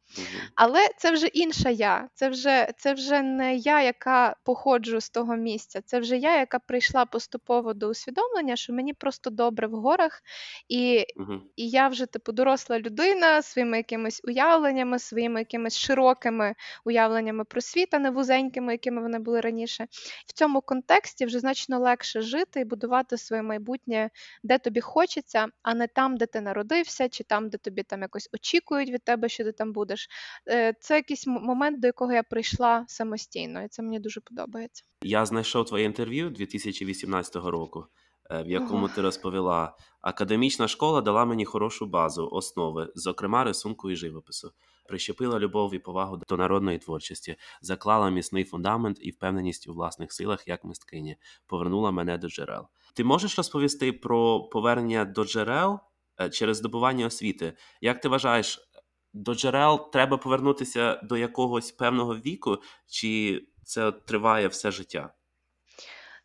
[0.55, 2.09] Але це вже інша я.
[2.13, 5.81] Це вже це вже не я, яка походжу з того місця.
[5.85, 10.21] Це вже я, яка прийшла поступово до усвідомлення, що мені просто добре в горах,
[10.69, 11.41] і угу.
[11.55, 17.93] і я вже типу доросла людина своїми якимись уявленнями, своїми якимись широкими уявленнями про світ,
[17.93, 19.87] а не вузенькими, якими вони були раніше.
[20.27, 24.09] В цьому контексті вже значно легше жити і будувати своє майбутнє,
[24.43, 28.29] де тобі хочеться, а не там, де ти народився, чи там, де тобі там якось
[28.33, 29.98] очікують від тебе, що ти там будеш
[30.47, 34.83] Е, це якийсь момент, до якого я прийшла самостійно, і це мені дуже подобається.
[35.03, 37.85] Я знайшов твоє інтерв'ю 2018 року,
[38.31, 38.95] е, в якому Ого.
[38.95, 44.51] ти розповіла, академічна школа дала мені хорошу базу, основи, зокрема рисунку і живопису.
[44.87, 50.47] Прищепила любов і повагу до народної творчості, заклала міцний фундамент і впевненість у власних силах
[50.47, 52.67] як мисткині, повернула мене до джерел.
[52.93, 55.79] Ти можеш розповісти про повернення до джерел
[56.21, 57.53] е, через здобування освіти?
[57.81, 58.68] Як ти вважаєш,
[59.13, 65.13] до джерел треба повернутися до якогось певного віку, чи це триває все життя?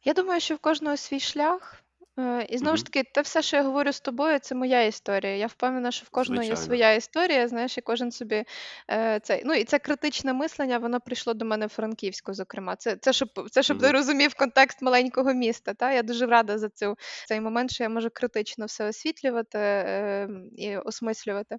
[0.05, 1.84] Я думаю, що в кожного свій шлях.
[2.19, 5.37] Е, і знову ж таки, те все, що я говорю з тобою, це моя історія.
[5.37, 8.45] Я впевнена, що в кожного є своя історія, знаєш, і кожен собі
[8.91, 9.43] е, цей.
[9.45, 12.77] Ну і це критичне мислення, воно прийшло до мене в Франківську, зокрема.
[12.77, 15.75] Це, це щоб це, щоб ти розумів контекст маленького міста.
[15.75, 15.93] Та?
[15.93, 16.97] Я дуже рада за цю,
[17.29, 21.57] цей момент, що я можу критично все освітлювати е, і осмислювати.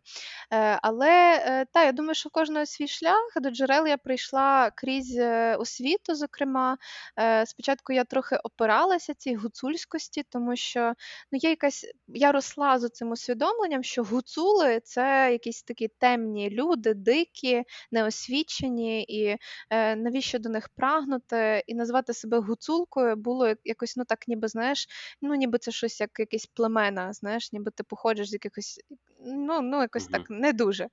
[0.54, 4.72] Е, але е, та, я думаю, що в кожного свій шлях до джерел я прийшла
[4.76, 6.78] крізь е, освіту, зокрема.
[7.20, 10.94] Е, Спочатку я трохи опиралася цій гуцульськості, тому тому що
[11.32, 11.86] ну, є якась.
[12.08, 19.38] Я росла з цим усвідомленням, що гуцули це якісь такі темні люди, дикі, неосвічені, і
[19.70, 24.88] е, навіщо до них прагнути, і назвати себе гуцулкою було якось, ну так, ніби знаєш,
[25.22, 28.80] ну ніби це щось як якісь племена, знаєш, ніби ти походиш з якихось
[29.20, 30.88] ну ну якось так не дуже.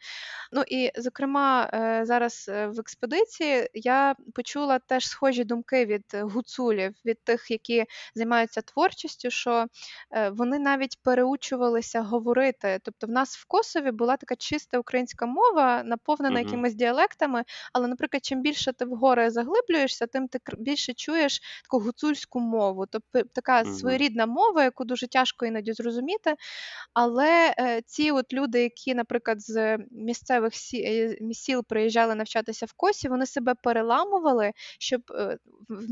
[0.52, 6.94] Ну і, зокрема, е, зараз е, в експедиції я почула теж схожі думки від гуцулів,
[7.04, 9.66] від тих, які займаються творчістю, що
[10.10, 12.78] е, вони навіть переучувалися говорити.
[12.82, 16.44] Тобто, в нас в Косові була така чиста українська мова, наповнена Мгм.
[16.46, 17.44] якимись діалектами.
[17.72, 22.86] Але, наприклад, чим більше ти в гори заглиблюєшся, тим ти більше чуєш таку гуцульську мову,
[22.86, 23.74] тобто така Мгм.
[23.74, 26.34] своєрідна мова, яку дуже тяжко іноді зрозуміти.
[26.94, 27.82] Але, е,
[28.12, 34.52] от люди, які, наприклад, з місцевих е, сіл приїжджали навчатися в Косі, вони себе переламували,
[34.78, 35.38] щоб, е,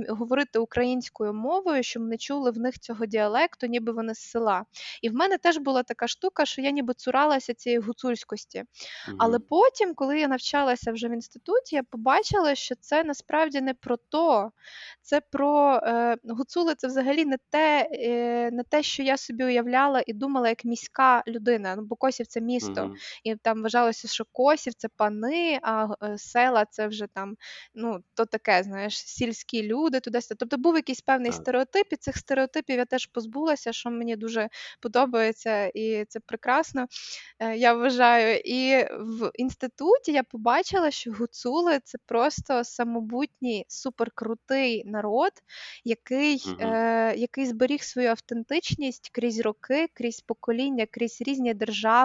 [0.09, 4.65] говорити українською мовою, щоб не чули в них цього діалекту, ніби вони з села.
[5.03, 8.65] І в мене теж була така штука, що я ніби цуралася цієї гуцульськості.
[9.19, 13.97] Але потім, коли я навчалася вже в інституті, я побачила, що це насправді не про
[13.97, 14.51] то.
[15.03, 20.03] Це про е, гуцули це взагалі не те, е, не те, що я собі уявляла
[20.07, 21.77] і думала як міська людина.
[21.77, 22.97] Ну, бо Косів це місто, Мгм.
[23.25, 27.37] і там вважалося, що Косів це пани, а е, села це вже там,
[27.75, 31.35] ну, то таке, знаєш, сільські люди, туди Тобто був якийсь певний Так.
[31.35, 34.49] стереотип, і цих стереотипів я теж позбулася, що мені дуже
[34.81, 36.87] подобається, і це прекрасно.
[37.39, 38.41] Е, я вважаю.
[38.45, 45.33] І в інституті я побачила, що гуцули це просто самобутній суперкрутий народ,
[45.85, 46.61] який, Мгм.
[46.61, 52.00] е, який зберіг свою автентичність крізь роки, крізь покоління, крізь різні держави,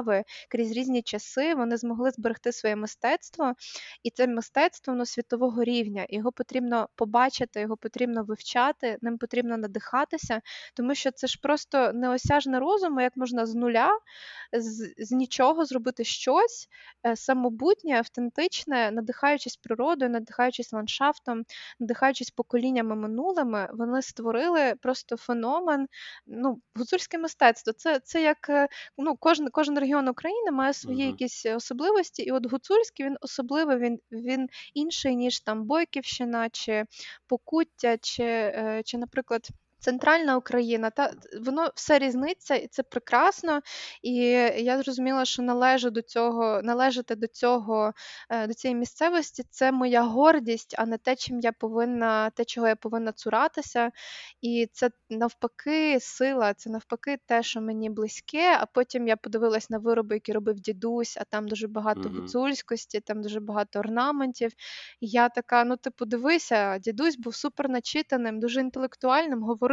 [0.49, 1.55] крізь різні часи.
[1.55, 3.53] Вони змогли зберегти своє мистецтво,
[4.03, 6.05] і це мистецтво воно світового рівня.
[6.09, 10.41] Його потрібно побачити, його потрібно вивчати, ним потрібно надихатися,
[10.73, 13.99] тому що це ж просто неосяжне розуму, як можна з нуля
[14.53, 16.67] з, з нічого зробити щось
[17.05, 21.43] е, самобутнє, автентичне, надихаючись природою, надихаючись ландшафтом,
[21.79, 25.87] надихаючись поколіннями минулими, вони створили просто феномен.
[26.27, 27.73] Ну, гуцульське мистецтво.
[27.73, 31.07] Це це як е, ну, кожен кожен регіон України має свої Мгм.
[31.07, 36.85] якісь особливості, і от гуцульський він особливий, він він інший, ніж там Бойківщина, чи
[37.27, 39.47] Покуття, чи, е, чи наприклад.
[39.79, 41.11] Центральна Україна, та
[41.41, 43.61] воно все різниться, і це прекрасно.
[44.01, 44.15] І
[44.57, 47.93] я зрозуміла, що належу до цього, належати до цього,
[48.29, 52.67] е, до цієї місцевості це моя гордість, а не те, чим я повинна, те, чого
[52.67, 53.91] я повинна цуратися.
[54.41, 58.57] І це навпаки сила, це навпаки те, що мені близьке.
[58.59, 62.21] А потім я подивилась на вироби, які робив дідусь, а там дуже багато Мгм.
[62.21, 64.51] гуцульськості, там дуже багато орнаментів.
[65.01, 69.64] І я така: ну, типу, дивися, дідусь був супер начитаним, дуже інтелектуальним, говорив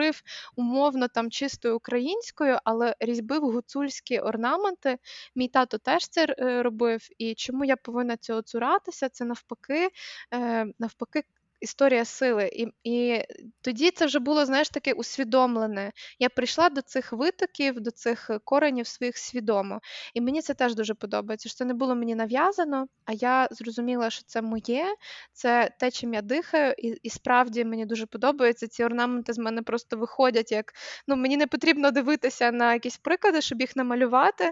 [0.57, 4.98] умовно там чистою українською, але різьбив гуцульські орнаменти.
[5.35, 7.09] Мій тато теж це е, робив.
[7.18, 9.09] І чому я повинна цього цуратися?
[9.09, 9.88] Це навпаки,
[10.35, 11.22] е, навпаки.
[11.62, 13.22] Історія сили, і і
[13.61, 15.92] тоді це вже було, знаєш, таке усвідомлене.
[16.18, 19.81] Я прийшла до цих витоків, до цих коренів своїх свідомо.
[20.14, 21.48] І мені це теж дуже подобається.
[21.48, 24.87] що Це не було мені нав'язано, а я зрозуміла, що це моє,
[25.33, 28.68] це те, чим я дихаю, і і справді мені дуже подобається.
[28.68, 30.72] Ці орнаменти з мене просто виходять як
[31.09, 34.51] ну мені не потрібно дивитися на якісь приклади, щоб їх намалювати.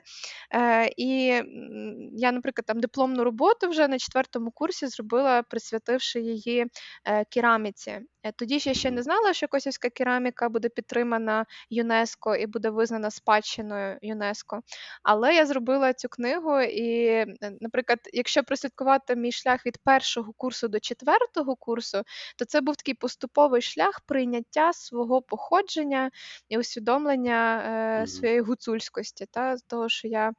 [0.54, 1.42] Е, І
[2.12, 6.66] я, наприклад, там дипломну роботу вже на четвертому курсі зробила, присвятивши її е,
[7.30, 8.00] кераміці.
[8.22, 12.70] Е, тоді ж я ще не знала, що косівська кераміка буде підтримана ЮНЕСКО і буде
[12.70, 14.60] визнана спадщиною ЮНЕСКО.
[15.02, 17.26] Але я зробила цю книгу, і, е,
[17.60, 22.02] наприклад, якщо прослідкувати мій шлях від першого курсу до четвертого курсу,
[22.38, 26.10] то це був такий поступовий шлях прийняття свого походження
[26.48, 27.62] і усвідомлення
[28.02, 30.32] е, своєї гуцульськості, та того, що я е,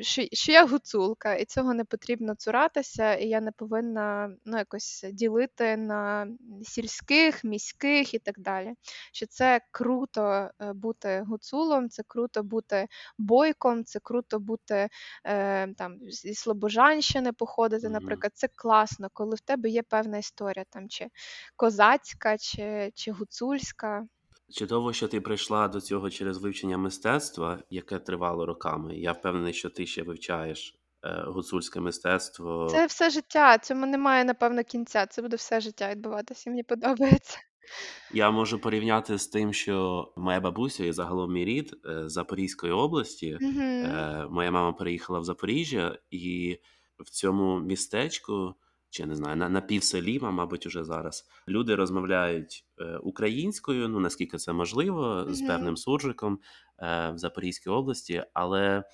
[0.00, 5.04] що, що я гуцулка, і цього не потрібно цуратися, і я не повинна ну, якось
[5.12, 6.26] ділити на
[6.62, 8.74] сільських, міських і так далі.
[9.12, 14.88] Що це круто е, бути гуцулом, це круто бути бойком, це круто бути
[15.24, 20.88] е, там зі Слобожанщини походити, наприклад, це класно, коли в тебе є певна історія, там
[20.88, 21.08] чи
[21.56, 24.06] козацька, чи, чи гуцульська.
[24.52, 28.96] Чудово, що ти прийшла до цього через вивчення мистецтва, яке тривало роками.
[28.96, 32.68] Я впевнений, що ти ще вивчаєш е, гуцульське мистецтво.
[32.70, 35.06] Це все життя, цьому немає, напевно, кінця.
[35.06, 36.50] Це буде все життя відбуватися.
[36.50, 37.38] Мені подобається.
[38.12, 42.72] Я можу порівняти з тим, що моя бабуся і загалом мій рід е, з Запорізької
[42.72, 43.38] області.
[43.40, 43.60] Угу.
[43.60, 46.58] Е, Моя мама переїхала в Запоріжжя, і
[46.98, 48.54] в цьому містечку,
[48.94, 51.26] чи не знаю, на, на півселі, мабуть, уже зараз.
[51.48, 56.38] Люди розмовляють е, українською, ну наскільки це можливо, з певним суржиком
[56.78, 58.84] е, в Запорізькій області, але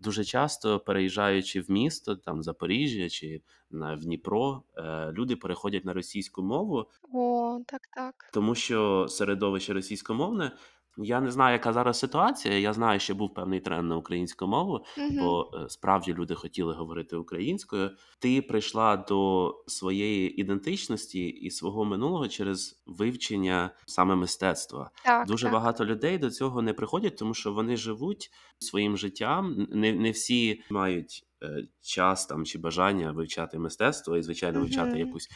[0.00, 5.92] дуже часто переїжджаючи в місто, там Запоріжжя чи знаю, в Дніпро, е, люди переходять на
[5.92, 8.14] російську мову, О, так, так.
[8.32, 10.52] тому що середовище російськомовне
[10.98, 12.58] Я не знаю, яка зараз ситуація.
[12.58, 15.18] Я знаю, що був певний тренд на українську мову, Мгм.
[15.18, 17.90] бо е, справді люди хотіли говорити українською.
[18.18, 24.90] Ти прийшла до своєї ідентичності і свого минулого через вивчення саме мистецтва.
[25.04, 25.52] Так, Дуже так.
[25.52, 29.66] багато людей до цього не приходять, тому що вони живуть своїм життям.
[29.70, 34.98] Не, не всі мають е, час там чи бажання вивчати мистецтво і, звичайно, вивчати Мгм.
[34.98, 35.28] якусь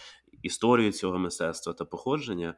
[0.43, 2.55] історію цього мистецтва та походження,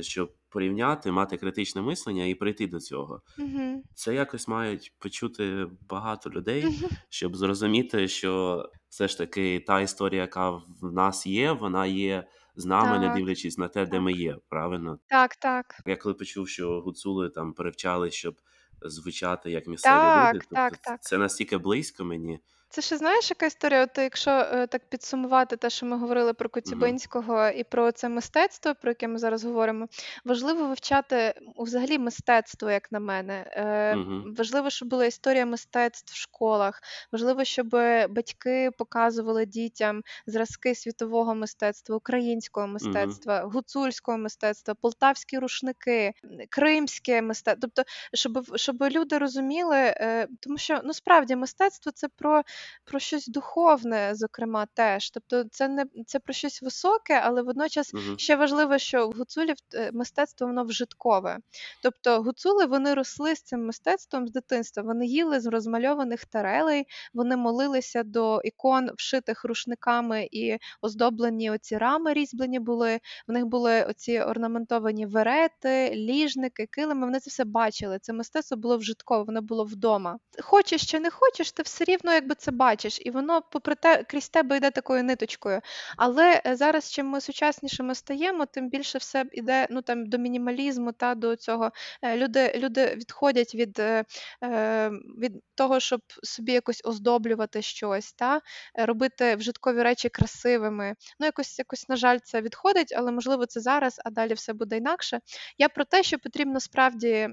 [0.00, 3.22] щоб порівняти, мати критичне мислення і прийти до цього.
[3.38, 3.82] Мгм.
[3.94, 6.64] Це якось мають почути багато людей,
[7.08, 12.64] щоб зрозуміти, що все ж таки та історія, яка в нас є, вона є з
[12.64, 14.36] нами, не дивлячись на те, де ми є.
[14.48, 14.98] Правильно?
[15.06, 15.80] Так, так.
[15.86, 18.34] Я коли почув, що гуцули там перевчали, щоб
[18.82, 21.02] звучати як місцеві люди, Так, тобто так, так.
[21.02, 22.40] це настільки близько мені.
[22.72, 23.82] Це ще знаєш, яка історія?
[23.82, 28.08] От якщо е, так підсумувати те, що ми говорили про Угу, Коцюбинського і про це
[28.08, 29.86] мистецтво, про яке ми зараз говоримо,
[30.24, 33.44] важливо вивчати взагалі мистецтво, як на мене.
[33.52, 36.82] Е, угу, важливо, щоб була історія мистецтв в школах.
[37.12, 37.68] Важливо, щоб
[38.10, 47.22] батьки показували дітям зразки світового мистецтва, українського угу, мистецтва, гуцульського мистецтва, полтавські рушники, м, кримське
[47.22, 47.60] мистецтво.
[47.60, 52.42] Тобто, щоб, щоб люди розуміли, е, тому що ну справді мистецтво це про
[52.84, 55.10] про щось духовне, зокрема, теж.
[55.10, 59.56] Тобто, це не це про щось високе, але водночас угу, ще важливо, що в гуцулів
[59.74, 61.38] е, мистецтво воно вжиткове.
[61.82, 64.82] Тобто гуцули вони росли з цим мистецтвом з дитинства.
[64.82, 72.12] Вони їли з розмальованих тарелей, вони молилися до ікон, вшитих рушниками і оздоблені оці рами
[72.12, 73.00] різьблені були.
[73.28, 77.06] В них були оці орнаментовані верети, ліжники, килими.
[77.06, 77.98] Вони це все бачили.
[78.02, 80.18] Це мистецтво було вжиткове, воно було вдома.
[80.40, 84.28] Хочеш чи не хочеш, ти все рівно якби це бачиш, і воно, попри те, крізь
[84.28, 85.60] тебе йде такою ниточкою.
[85.96, 90.92] Але е, зараз, чим ми сучаснішими стаємо, тим більше все йде ну там до мінімалізму
[90.92, 91.70] та до цього.
[92.02, 94.04] Е, Люди, люди відходять від, е,
[95.18, 98.40] від того, щоб собі якось оздоблювати щось, та
[98.74, 100.94] робити вжиткові речі красивими.
[101.20, 104.76] Ну, якось, якось, на жаль, це відходить, але можливо це зараз, а далі все буде
[104.76, 105.20] інакше.
[105.58, 107.28] Я про те, що потрібно справді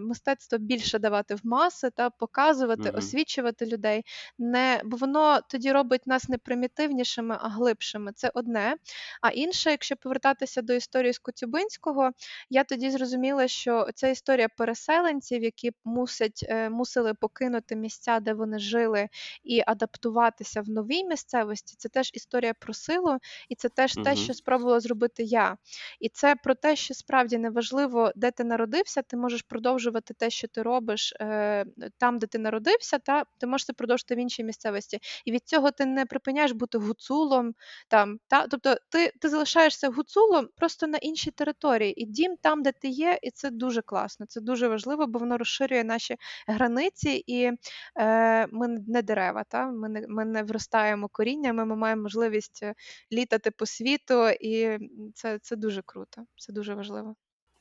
[0.00, 4.04] мистецтво більше давати в маси та показувати, угу, освічувати людей
[4.38, 8.12] не бо воно тоді робить нас не примітивнішими, а глибшими.
[8.12, 8.76] Це одне.
[9.20, 12.10] А інше, якщо повертатися до історії з Коцюбинського,
[12.50, 18.58] я тоді зрозуміла, що ця історія переселенців, які мусять е, мусили покинути місця, де вони
[18.58, 19.08] жили,
[19.44, 24.16] і адаптуватися в новій місцевості, це теж історія про силу, і це теж те, угу,
[24.16, 25.56] що спробувала зробити я.
[26.00, 30.48] І це про те, що справді неважливо, де ти народився, ти можеш продовжувати те, що
[30.48, 31.64] ти робиш е,
[31.98, 34.98] там, де ти народився, та ти можеш це продовжити в іншій місцевості.
[35.24, 37.54] І від цього ти не припиняєш бути гуцулом.
[37.88, 38.46] Там, та?
[38.46, 42.02] Тобто ти ти залишаєшся гуцулом просто на іншій території.
[42.02, 44.26] І дім там, де ти є, і це дуже класно.
[44.26, 47.52] Це дуже важливо, бо воно розширює наші границі, і
[47.96, 49.44] е, ми не дерева.
[49.48, 49.66] Та?
[49.66, 52.74] Ми не ми не вростаємо коріннями, ми маємо можливість е,
[53.12, 54.78] літати по світу, і
[55.14, 57.14] це, це дуже круто, це дуже важливо.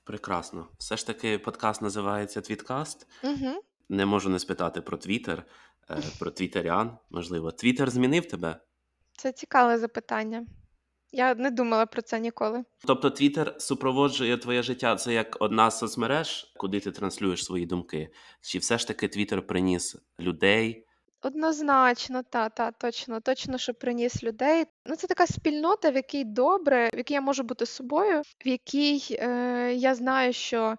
[0.04, 0.67] Прекрасно.
[0.78, 3.08] Все ж таки, подкаст називається Твіткаст.
[3.24, 3.62] Угу.
[3.89, 5.46] Не можу не спитати про Твіттер,
[6.20, 6.98] про твітерян.
[7.10, 8.60] Можливо, Твіттер змінив тебе?
[9.17, 10.46] Це цікаве запитання.
[11.12, 12.63] Я не думала про це ніколи.
[12.86, 18.10] Тобто Твіттер супроводжує твоє життя це як одна з соцмереж, куди ти транслюєш свої думки?
[18.41, 20.88] Чи все ж таки Твіттер приніс людей?
[21.24, 24.65] Однозначно, та, та, точно, точно, що приніс людей.
[24.86, 29.02] Ну, це така спільнота, в якій добре, в якій я можу бути собою, в якій
[29.12, 30.76] е, я знаю, що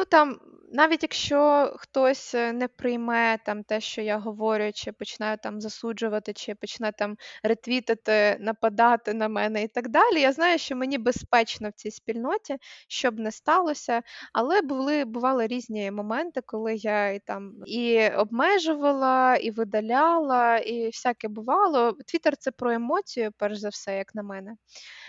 [0.00, 0.40] ну там,
[0.72, 6.32] навіть якщо хтось е, не прийме там те, що я говорю, чи починає там засуджувати,
[6.32, 10.20] чи почне там ретвітити, нападати на мене і так далі.
[10.20, 12.56] Я знаю, що мені безпечно в цій спільноті,
[12.88, 14.02] щоб не сталося.
[14.32, 21.28] Але були бували різні моменти, коли я і там і обмежувала, і видаляла, і всяке
[21.28, 21.92] бувало.
[22.06, 24.56] Твіттер це про емоцію, перш за все, як на мене.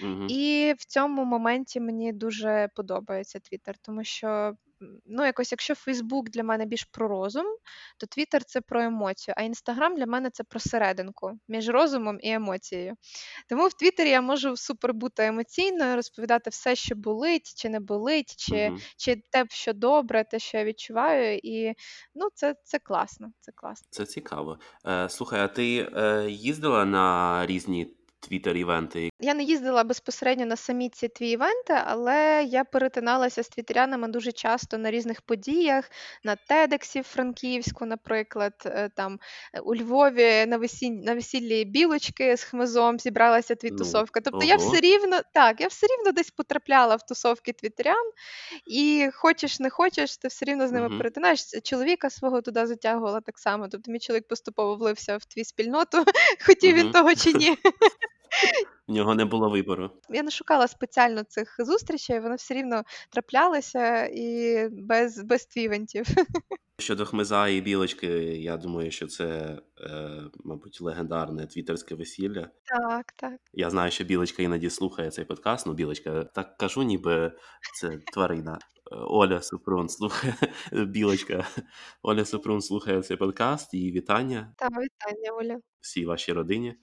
[0.04, 0.25] Угу.
[0.30, 4.56] І в цьому моменті мені дуже подобається Твіттер, тому що
[5.06, 7.46] ну, якось, якщо Фейсбук для мене більш про розум,
[7.98, 12.32] то Твіттер це про емоцію, а Інстаграм для мене це про серединку між розумом і
[12.32, 12.94] емоцією.
[13.50, 18.36] Тому в Твіттері я можу супер бути емоційною, розповідати все, що болить, чи не болить,
[18.38, 18.78] чи, Угу.
[18.98, 21.39] чи те, що добре, те, що я відчуваю.
[21.44, 21.74] І
[22.15, 23.32] ну, це, це класно.
[23.39, 23.88] Це класно.
[23.89, 24.60] Це цікаво.
[24.88, 29.11] Е, слухай, а ти е, їздила на різні Твіттер-івенти?
[29.23, 34.31] Я не їздила безпосередньо на самі ці твої івенти, але я перетиналася з твітерянами дуже
[34.31, 35.91] часто на різних подіях,
[36.23, 39.19] на TEDx в Франківську, наприклад, е, там
[39.53, 40.91] е, у Львові на весіль...
[40.91, 44.21] на весіллі білочки з хмизом зібралася твіт-тусовка.
[44.25, 48.12] Ну, Тобто я все рівно так, я все рівно десь потрапляла в тусовки твітерян,
[48.65, 50.97] і хочеш не хочеш, ти все рівно з ними Мгм.
[50.97, 51.62] перетинаєшся.
[51.62, 53.67] Чоловіка свого туди затягувала так само.
[53.67, 56.05] Тобто мій чоловік поступово влився в твій спільноту,
[56.45, 57.57] хотів він того чи ні.
[58.88, 59.89] В нього не було вибору.
[60.10, 66.06] Я не шукала спеціально цих зустрічей, вони все рівно траплялися і без, без твівентів.
[66.80, 72.49] Щодо хмиза і білочки, я думаю, що це, е, мабуть, легендарне твіттерське весілля.
[72.66, 73.39] Так, так.
[73.53, 75.68] Я знаю, що білочка іноді слухає цей подкаст.
[75.68, 77.32] Ну, білочка, так кажу, ніби
[77.76, 78.60] це тварина.
[78.91, 80.36] Е, Оля Супрун слухає
[80.72, 81.47] білочка.
[82.01, 83.74] Оля Супрун слухає цей подкаст.
[83.74, 85.60] Її вітання Та вітання, Оля.
[85.80, 86.76] всій вашій родині.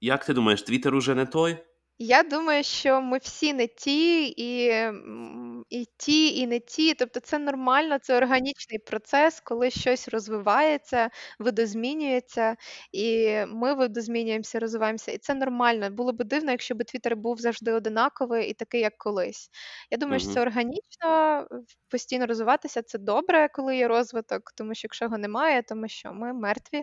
[0.00, 1.56] Як ти думаєш, Твіттер уже не той?
[1.98, 6.94] Я думаю, що ми всі не ті, і, м, і ті, і не ті.
[6.94, 12.56] Тобто це нормально, це органічний процес, коли щось розвивається, видозмінюється,
[12.92, 15.12] і ми видозмінюємося, розвиваємося.
[15.12, 15.90] І це нормально.
[15.90, 19.50] Було б дивно, якщо б Твіттер був завжди одинаковий і такий, як колись.
[19.90, 21.46] Я думаю, що це органічно,
[21.90, 26.32] постійно розвиватися це добре, коли є розвиток, тому що якщо його немає, тому що ми
[26.32, 26.82] мертві,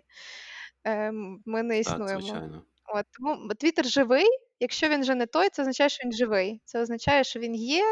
[0.86, 2.10] ем, ми не Так, існуємо.
[2.10, 2.66] звичайно.
[2.96, 4.26] От, тому Твіттер живий.
[4.60, 6.62] Якщо він вже не той, це означає, що він живий.
[6.66, 7.84] Це означає, що він є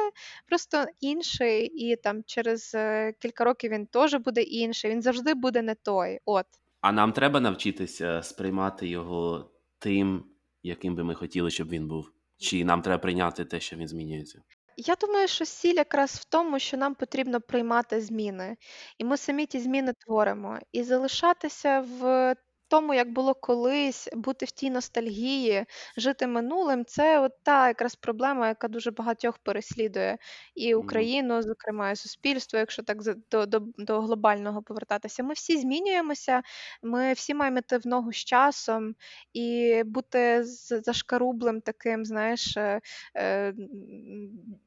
[0.47, 4.91] просто інший, і там через е, кілька років він теж буде інший.
[4.91, 6.19] Він завжди буде не той.
[6.25, 6.45] От.
[6.81, 10.23] А нам треба навчитися сприймати його тим,
[10.63, 12.11] яким би ми хотіли, щоб він був.
[12.37, 14.41] Чи нам треба прийняти те, що він змінюється?
[14.77, 18.57] Я думаю, що сіль якраз в тому, що нам потрібно приймати зміни,
[18.97, 20.59] і ми самі ті зміни творимо.
[20.71, 22.35] І залишатися в
[22.71, 25.65] тому, як було колись, бути в тій ностальгії,
[25.97, 30.17] жити минулим це от та якраз проблема, яка дуже багатьох переслідує
[30.55, 32.97] і Україну, зокрема, і суспільство, якщо так
[33.31, 35.23] до, до, до глобального повертатися.
[35.23, 36.41] Ми всі змінюємося,
[36.83, 38.95] ми всі маємо йти в ногу з часом
[39.33, 40.43] і бути
[40.85, 42.57] зашкарублим таким, знаєш.
[42.57, 42.81] е,
[43.17, 43.53] е,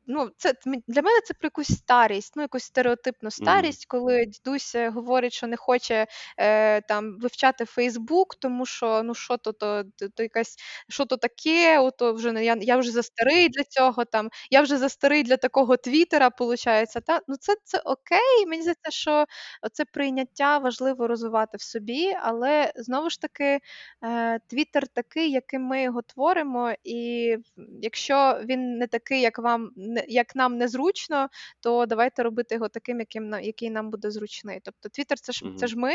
[0.06, 0.54] ну, це
[0.88, 5.46] для мене це про якусь старість, ну якусь стереотипну старість, коли дідусь е, говорить, що
[5.46, 6.06] не хоче
[6.38, 7.93] е, там вивчати Фейсбук,
[8.38, 10.56] тому що ну що то, то, то, то якась
[10.88, 14.04] що то таке, ото вже не я, я вже застарий для цього.
[14.04, 17.00] Там я вже застарий для такого твіттера, получається.
[17.00, 18.46] Та ну це, це окей.
[18.46, 19.24] Мені здається, що
[19.72, 23.60] це прийняття важливо розвивати в собі, але знову ж таки.
[24.04, 27.36] Е, Твіттер такий, яким ми його творимо, і
[27.82, 29.70] якщо він не такий, як вам
[30.08, 31.28] як нам незручно,
[31.60, 34.60] то давайте робити його таким, яким який нам буде зручний.
[34.64, 35.92] Тобто Твіттер це ж це ж ми,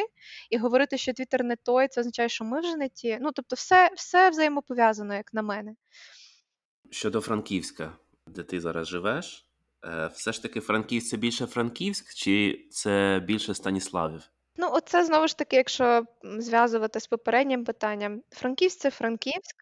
[0.50, 3.18] і говорити, що Твіттер не той, це означає, що ми вже не ті.
[3.22, 5.76] Ну тобто, все, все взаємопов'язано, як на мене.
[6.92, 9.46] Щодо Франківська, де ти зараз живеш,
[9.86, 14.22] е, все ж таки Франківськ це більше Франківськ, чи це більше Станіславів?
[14.62, 19.56] Ну, оце знову ж таки, якщо зв'язувати з попереднім питанням, Франківськ це Франківськ.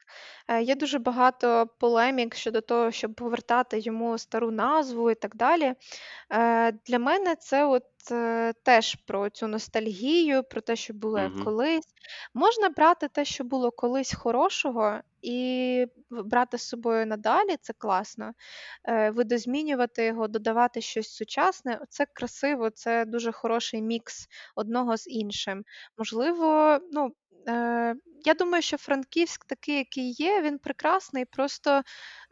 [0.47, 5.73] Е, Є дуже багато полемік щодо того, щоб повертати йому стару назву і так далі.
[6.31, 11.43] Е, Для мене це от е, теж про цю ностальгію, про те, що було Угу.
[11.43, 11.87] колись.
[12.33, 18.31] Можна брати те, що було колись хорошого, і брати з собою надалі, це класно.
[18.85, 21.79] Е, Видозмінювати його, додавати щось сучасне.
[21.89, 25.63] Це красиво, це дуже хороший мікс одного з іншим.
[25.97, 27.11] Можливо, ну.
[27.47, 31.25] Е, я думаю, що Франківськ такий, який є, він прекрасний.
[31.25, 31.81] Просто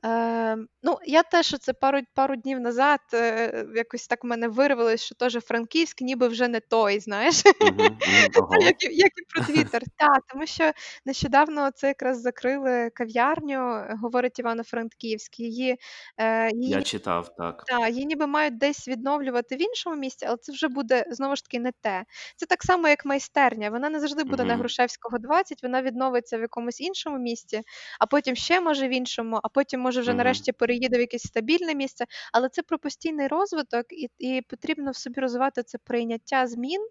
[0.06, 5.04] е, ну, я теж це пару, пару днів назад е, якось так в мене вирвалось,
[5.04, 7.44] що теж Франківськ ніби вже не той, знаєш.
[8.60, 9.82] Як, як і про Твіттер.
[9.98, 10.72] Так, тому що
[11.06, 15.40] нещодавно це якраз закрили кав'ярню, говорить Івано-Франківськ.
[15.40, 15.78] Її,
[16.18, 17.64] е, її Я читав так.
[17.68, 21.44] так, її ніби мають десь відновлювати в іншому місці, але це вже буде знову ж
[21.44, 22.06] таки не те.
[22.36, 23.70] Це так само, як майстерня.
[23.70, 24.64] Вона не завжди буде на Угу.
[24.96, 27.62] Грушевського 20, вона відновиться в якомусь іншому місці,
[28.00, 31.76] а потім ще може в іншому, а потім може вже нарешті переїде в якесь стабільне
[31.76, 32.06] місце.
[32.34, 36.88] Але це про постійний розвиток, і, і потрібно в собі розвивати це прийняття змін,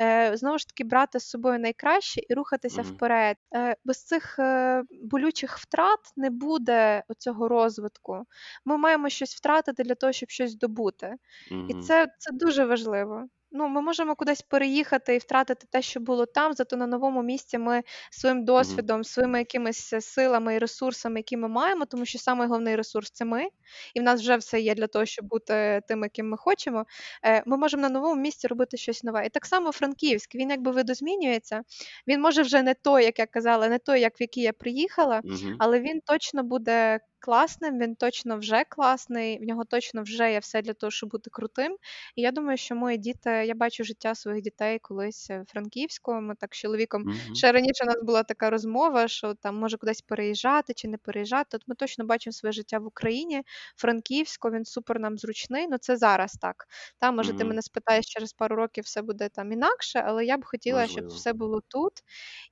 [0.00, 2.90] е, знову ж таки брати з собою найкраще і рухатися Угу.
[2.90, 3.36] вперед.
[3.54, 8.24] Е, без цих е, болючих втрат не буде цього розвитку.
[8.64, 11.14] Ми маємо щось втратити для того, щоб щось здобути.
[11.50, 11.82] І Угу.
[11.82, 13.28] це, це дуже важливо.
[13.56, 17.58] Ну, ми можемо кудись переїхати і втратити те, що було там, зато на новому місці
[17.58, 22.76] ми своїм досвідом, своїми якимись силами і ресурсами, які ми маємо, тому що самий головний
[22.76, 23.48] ресурс це ми,
[23.94, 26.84] і в нас вже все є для того, щоб бути тим, яким ми хочемо.
[27.24, 29.26] Е, Ми можемо на новому місці робити щось нове.
[29.26, 31.62] І так само Франківськ, він якби видозмінюється.
[32.08, 35.22] Він може вже не той, як я казала, не той, як в який я приїхала,
[35.58, 40.62] але він точно буде класним, він точно вже класний, в нього точно вже є все
[40.62, 41.76] для того, щоб бути крутим.
[42.16, 46.14] І я думаю, що мої діти, я бачу життя своїх дітей колись в Франківську.
[46.14, 47.34] Ми так з чоловіком Мгм.
[47.34, 51.56] ще раніше у нас була така розмова, що там може кудись переїжджати чи не переїжджати.
[51.56, 53.42] От ми точно бачимо своє життя в Україні,
[53.76, 55.66] Франківську, він супер нам зручний.
[55.70, 56.66] Ну це зараз так.
[56.98, 60.44] Та, може, ти мене спитаєш через пару років, все буде там інакше, але я б
[60.44, 61.92] хотіла, щоб все було тут.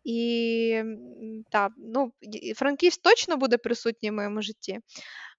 [0.04, 0.98] І м,
[1.50, 2.12] та, ну,
[2.56, 4.61] Франківськ точно буде присутній в моєму житті.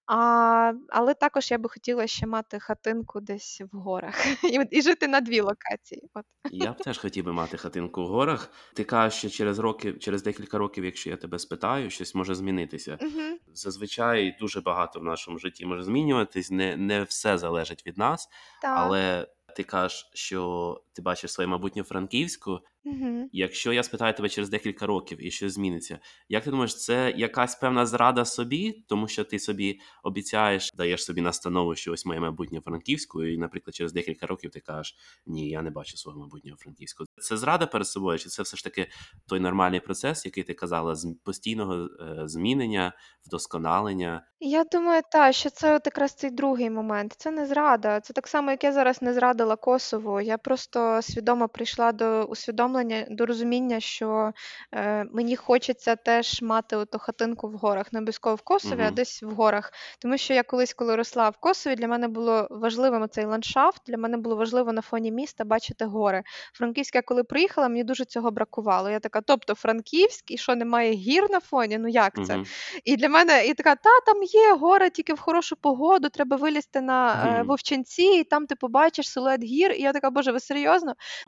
[0.06, 5.08] А, але також я би хотіла ще мати хатинку десь в горах і, і жити
[5.08, 6.02] на дві локації.
[6.14, 6.24] От.
[6.50, 8.50] Я б теж хотів би мати хатинку в горах.
[8.74, 12.98] Ти кажеш, що через роки, через декілька років, якщо я тебе спитаю, щось може змінитися.
[13.00, 13.38] Угу.
[13.54, 16.50] Зазвичай дуже багато в нашому житті може змінюватись.
[16.50, 18.28] Не, не все залежить від нас,
[18.62, 18.74] Так.
[18.78, 22.60] але ти кажеш, що ти бачиш своє майбутнє Франківську.
[22.84, 23.28] Угу.
[23.32, 27.54] Якщо я спитаю тебе через декілька років і щось зміниться, як ти думаєш, це якась
[27.54, 32.60] певна зрада собі, тому що ти собі обіцяєш, даєш собі настанову, що ось моє майбутнє
[32.60, 37.04] Франківську, і, наприклад, через декілька років ти кажеш, ні, я не бачу свого майбутнього Франківську.
[37.20, 38.86] Це зрада перед собою, чи це все ж таки
[39.26, 42.92] той нормальний процес, який ти казала, з постійного е, змінення,
[43.26, 44.26] вдосконалення?
[44.40, 47.14] Я думаю, та, що це от якраз цей другий момент.
[47.16, 48.00] Це не зрада.
[48.00, 50.20] Це так само, як я зараз не зрадила Косово.
[50.20, 54.32] Я просто свідомо прийшла до усвідомлення, до розуміння, що
[54.72, 59.22] е, мені хочеться теж мати оту хатинку в горах, не обов'язково в Косові, а десь
[59.22, 59.72] в горах.
[59.98, 63.82] Тому що я колись, коли росла в Косові, для мене було важливим цей ландшафт.
[63.86, 66.22] Для мене було важливо на фоні міста бачити гори.
[66.52, 68.90] Франківськ, я коли приїхала, мені дуже цього бракувало.
[68.90, 71.78] Я така, тобто Франківськ, і що немає гір на фоні?
[71.78, 72.34] Ну як це?
[72.34, 72.46] Мгм.
[72.84, 76.80] І для мене і така, та там є гора тільки в хорошу погоду, треба вилізти
[76.80, 77.46] на е, Мгм.
[77.46, 79.72] Вовчанці, і там ти побачиш силует гір.
[79.72, 80.73] І я така, боже, ви серйозно?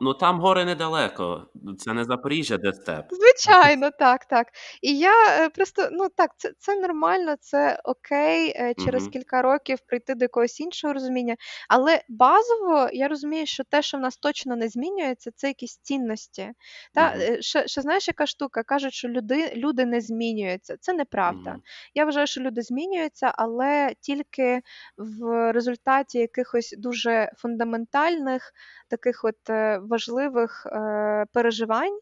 [0.01, 1.47] Ну там гори недалеко.
[1.77, 3.05] Це не Запоріжжя, де степ.
[3.11, 4.47] Звичайно, так, так.
[4.81, 9.11] І я е, просто, ну так, це, це нормально, це окей, е, через Мгм.
[9.11, 11.35] кілька років прийти до якогось іншого розуміння.
[11.69, 16.51] Але базово я розумію, що те, що в нас точно не змінюється, це якісь цінності.
[16.93, 18.63] Та е, ще, ще знаєш, яка штука?
[18.63, 20.77] Кажуть, що люди, люди не змінюються.
[20.79, 21.49] Це неправда.
[21.49, 21.61] Мгм.
[21.93, 24.61] Я вважаю, що люди змінюються, але тільки
[24.97, 28.53] в результаті якихось дуже фундаментальних,
[28.89, 31.99] таких от е, важливих е, переживань.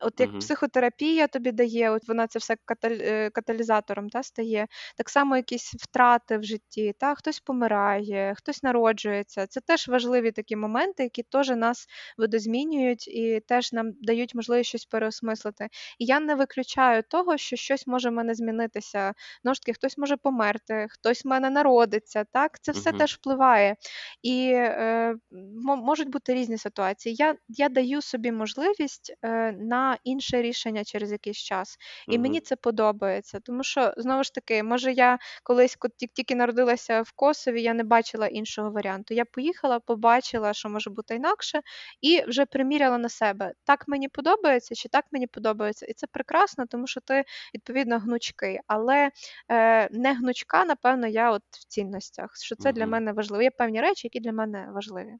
[0.00, 0.38] От як Мгм.
[0.38, 4.66] психотерапія тобі дає, от вона це все е, каталізатором та, стає.
[4.96, 9.46] Так само якісь втрати в житті, та, хтось помирає, хтось народжується.
[9.46, 11.86] Це теж важливі такі моменти, які теж нас
[12.18, 15.68] видозмінюють і теж нам дають можливість щось переосмислити.
[15.98, 19.12] І я не виключаю того, що щось може в мене змінитися.
[19.42, 22.24] Знову ж таки, хтось може померти, хтось в мене народиться.
[22.32, 22.98] Так, це все Мгм.
[22.98, 23.76] теж впливає.
[24.22, 25.14] І е,
[25.62, 27.14] можуть бути різні ситуації.
[27.18, 31.76] Я, я даю собі можливість е, на інше рішення через якийсь час.
[32.08, 33.40] І мені це подобається.
[33.40, 35.78] Тому що, знову ж таки, може, я колись,
[36.14, 39.14] тільки народилася в Косові, я не бачила іншого варіанту.
[39.14, 41.60] Я поїхала, побачила, що може бути інакше,
[42.00, 43.52] і вже приміряла на себе.
[43.64, 45.86] Так мені подобається, чи так мені подобається.
[45.86, 47.24] І це прекрасно, тому що ти
[47.54, 48.60] відповідно гнучкий.
[48.66, 49.10] Але
[49.50, 52.30] е, не гнучка, напевно, я от в цінностях.
[52.36, 53.42] Що це для мене важливо.
[53.42, 55.12] Є певні речі, які для мене важливі.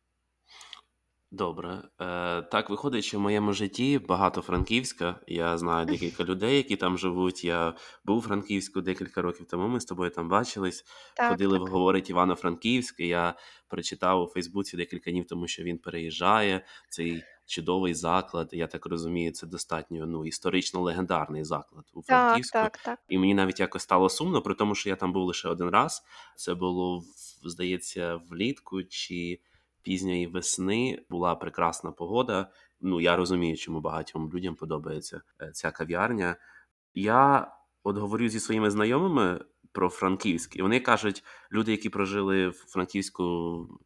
[1.30, 1.82] Добре.
[2.00, 5.20] Е, так виходить, що в моєму житті багато Франківська.
[5.26, 7.44] Я знаю декілька людей, які там живуть.
[7.44, 7.74] Я
[8.04, 9.68] був у Франківську декілька років тому.
[9.68, 10.84] Ми з тобою там бачились,
[11.16, 11.68] Так, ходили так.
[11.68, 13.00] говорить Івано-Франківськ.
[13.00, 13.34] і Я
[13.68, 16.64] прочитав у Фейсбуці декілька днів, тому що він переїжджає.
[16.88, 18.48] Цей чудовий заклад.
[18.52, 22.58] Я так розумію, це достатньо ну історично легендарний заклад у Так, Франківську.
[22.58, 22.98] так, так.
[23.08, 26.02] І мені навіть якось стало сумно, при тому, що я там був лише один раз.
[26.36, 29.40] Це було, в- здається, влітку чи
[29.86, 31.04] пізньої весни.
[31.10, 32.50] Була прекрасна погода.
[32.80, 36.36] Ну, я розумію, чому багатьом людям подобається е, ця кав'ярня.
[36.94, 42.64] Я от говорю зі своїми знайомими про Франківськ, і вони кажуть, люди, які прожили в
[42.68, 43.24] Франківську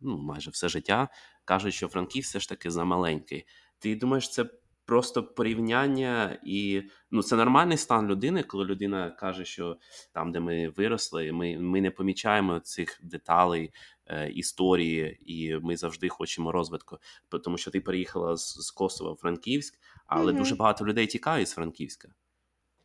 [0.01, 1.09] ну, майже все життя,
[1.45, 3.47] кажуть, що Франківськ все ж таки замаленький.
[3.79, 4.45] Ти думаєш, це
[4.91, 9.77] просто порівняння, і ну це нормальний стан людини, коли людина каже, що
[10.13, 13.73] там, де ми виросли, ми, ми не помічаємо цих деталей
[14.07, 16.99] е, історії, і ми завжди хочемо розвитку.
[17.45, 20.43] Тому що ти переїхала з, з Косова в Франківськ, але Мгм.
[20.43, 22.09] дуже багато людей тікають з Франківська.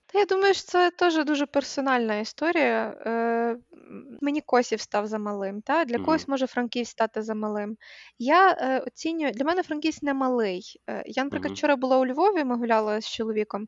[0.07, 2.97] Та я думаю, що це теж дуже персональна історія.
[3.05, 3.57] Е,
[4.21, 5.85] мені Косів став замалим, та?
[5.85, 7.77] для когось може Франківськ стати замалим.
[8.19, 10.81] Я е, оцінюю, для мене Франківськ не малий.
[10.89, 13.67] Е, я, наприклад, вчора була у Львові, ми гуляли з чоловіком,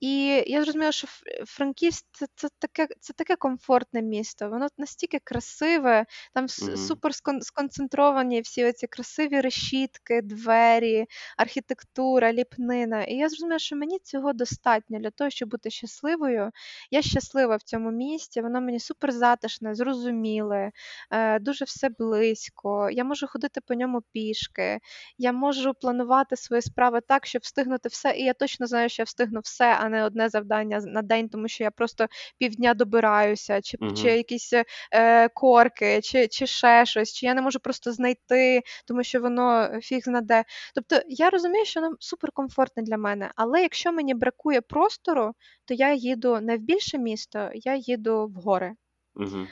[0.00, 1.08] І я зрозуміла, що
[1.46, 4.48] Франківськ це, це таке це таке комфортне місто.
[4.50, 6.76] Воно настільки красиве, там mm-hmm.
[6.76, 13.04] супер сконцентровані всі ці красиві решітки, двері, архітектура, ліпнина.
[13.04, 16.50] І я зрозуміла, що мені цього достатньо для того, щоб бути щасливою.
[16.90, 20.70] Я щаслива в цьому місті, воно мені супер затишне, зрозуміле,
[21.10, 22.90] е, дуже все близько.
[22.90, 24.80] Я можу ходити по ньому пішки,
[25.18, 28.10] я можу планувати свої справи так, щоб встигнути все.
[28.16, 31.64] І я точно знаю, що я встигну все не одне завдання на день, тому що
[31.64, 32.06] я просто
[32.38, 33.94] півдня добираюся, чи угу.
[33.94, 34.52] чи якісь
[34.92, 39.70] е, корки, чи чи ще щось, чи я не можу просто знайти, тому що воно
[39.82, 40.44] фіг знаде.
[40.74, 45.32] Тобто я розумію, що воно суперкомфортне для мене, але якщо мені бракує простору,
[45.64, 48.72] то я їду не в більше місто, я їду в гори.
[49.16, 49.46] Угу.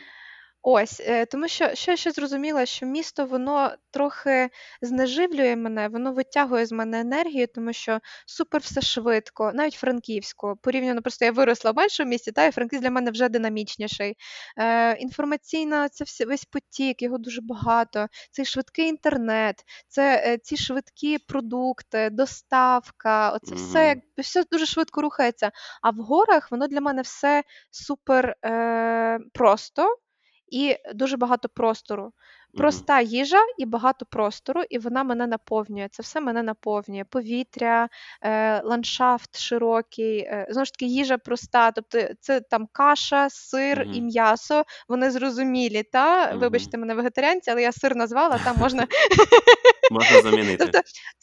[0.68, 4.50] Ось, е, тому що що я ще зрозуміла, що місто воно трохи
[4.82, 10.56] знеживлює мене, воно витягує з мене енергію, тому що супер все швидко, навіть франківську.
[10.62, 14.16] Порівняно просто я виросла в меншому місті, та і Франківськ для мене вже динамічніший.
[14.58, 18.06] Е, Інформаційна, це все, весь потік, його дуже багато.
[18.30, 23.30] Цей швидкий інтернет, це е, ці швидкі продукти, доставка.
[23.30, 23.68] Оце mm-hmm.
[23.68, 25.50] все як все дуже швидко рухається.
[25.82, 29.96] А в горах воно для мене все супер е, просто
[30.49, 32.12] і дуже багато простору.
[32.57, 35.88] Проста їжа і багато простору, і вона мене наповнює.
[35.90, 37.05] Це все мене наповнює.
[37.05, 37.88] Повітря,
[38.22, 41.70] е, ландшафт широкий, е, знову ж таки, їжа проста.
[41.70, 43.92] Тобто це там каша, сир mm-hmm.
[43.92, 44.64] і м'ясо.
[44.88, 45.82] Вони зрозумілі.
[45.82, 46.38] Та mm-hmm.
[46.38, 48.86] вибачте мене вегетаріанці, але я сир назвала, там можна
[49.91, 50.57] Можна замінити.
[50.57, 50.80] Тобто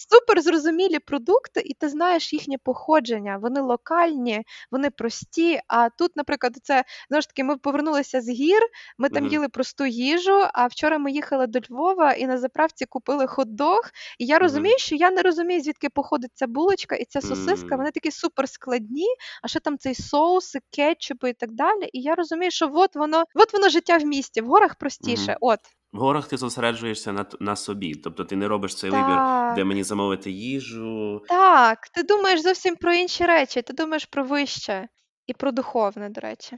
[0.09, 3.37] супер зрозумілі продукти, і ти знаєш їхнє походження.
[3.41, 5.59] Вони локальні, вони прості.
[5.67, 8.61] А тут, наприклад, це знову ж таки, ми повернулися з гір,
[8.97, 10.43] ми там їли просту їжу.
[10.53, 13.79] А вчора ми їхали до Львова і на заправці купили хот-дог.
[14.19, 17.75] І я розумію, що я не розумію, звідки походить ця булочка і ця сосиска.
[17.75, 19.07] Вони такі супер складні.
[19.43, 21.89] А ще там цей соус, кетчупи і так далі.
[21.93, 25.37] І я розумію, що от воно, от воно життя в місті, в горах простіше.
[25.41, 25.59] От.
[25.93, 29.17] В горах ти зосереджуєшся на на собі, тобто ти не робиш цей вибір,
[29.55, 31.21] де мені замовити їжу.
[31.27, 34.87] Так, ти думаєш зовсім про інші речі, ти думаєш про вище
[35.27, 36.57] і про духовне, до речі.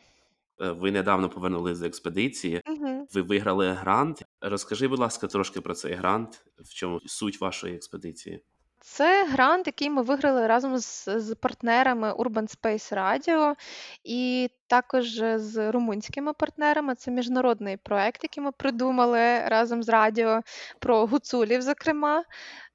[0.61, 3.07] Е, ви недавно повернулись з експедиції, Угу.
[3.13, 4.23] ви виграли грант.
[4.41, 8.43] Розкажи, будь ласка, трошки про цей грант, в чому суть вашої експедиції.
[8.87, 13.55] Це грант, який ми виграли разом з, з партнерами Urban Space Radio,
[14.03, 16.95] і також з румунськими партнерами.
[16.95, 20.41] Це міжнародний проект, який ми придумали разом з радіо
[20.79, 21.61] про гуцулів.
[21.61, 22.23] Зокрема,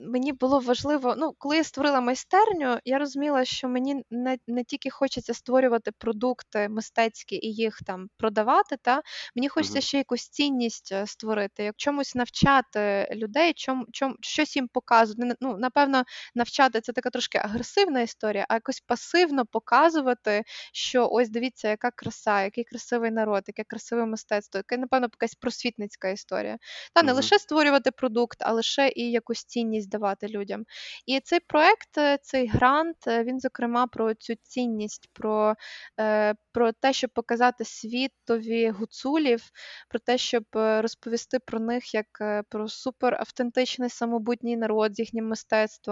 [0.01, 1.15] мені було важливо.
[1.19, 6.69] Ну, коли я створила майстерню, я розуміла, що мені не не тільки хочеться створювати продукти
[6.69, 8.77] мистецькі і їх там продавати.
[8.83, 9.03] Та
[9.37, 14.69] мені хочеться ще якусь цінність е, створити, як чомусь навчати людей, чом, чом щось їм
[14.69, 15.37] показувати.
[15.41, 16.00] Ну, напевно,
[16.35, 20.43] навчати це така трошки агресивна історія, а якось пасивно показувати,
[20.73, 26.09] що ось дивіться яка краса, який красивий народ, яке красиве мистецтво, яка, напевно, якась просвітницька
[26.09, 26.59] історія.
[26.95, 27.15] Та не mm-hmm.
[27.15, 30.65] лише створювати продукт, а лише і якусь цінність давати людям.
[31.07, 35.55] І цей проект, е, цей грант, е, він, зокрема, про цю цінність, про,
[36.01, 39.43] е, про те, щоб показати світові гуцулів,
[39.89, 42.07] про те, щоб розповісти про них як
[42.49, 45.90] про супер автентичний самобутній народ з їхнім мистецтвом,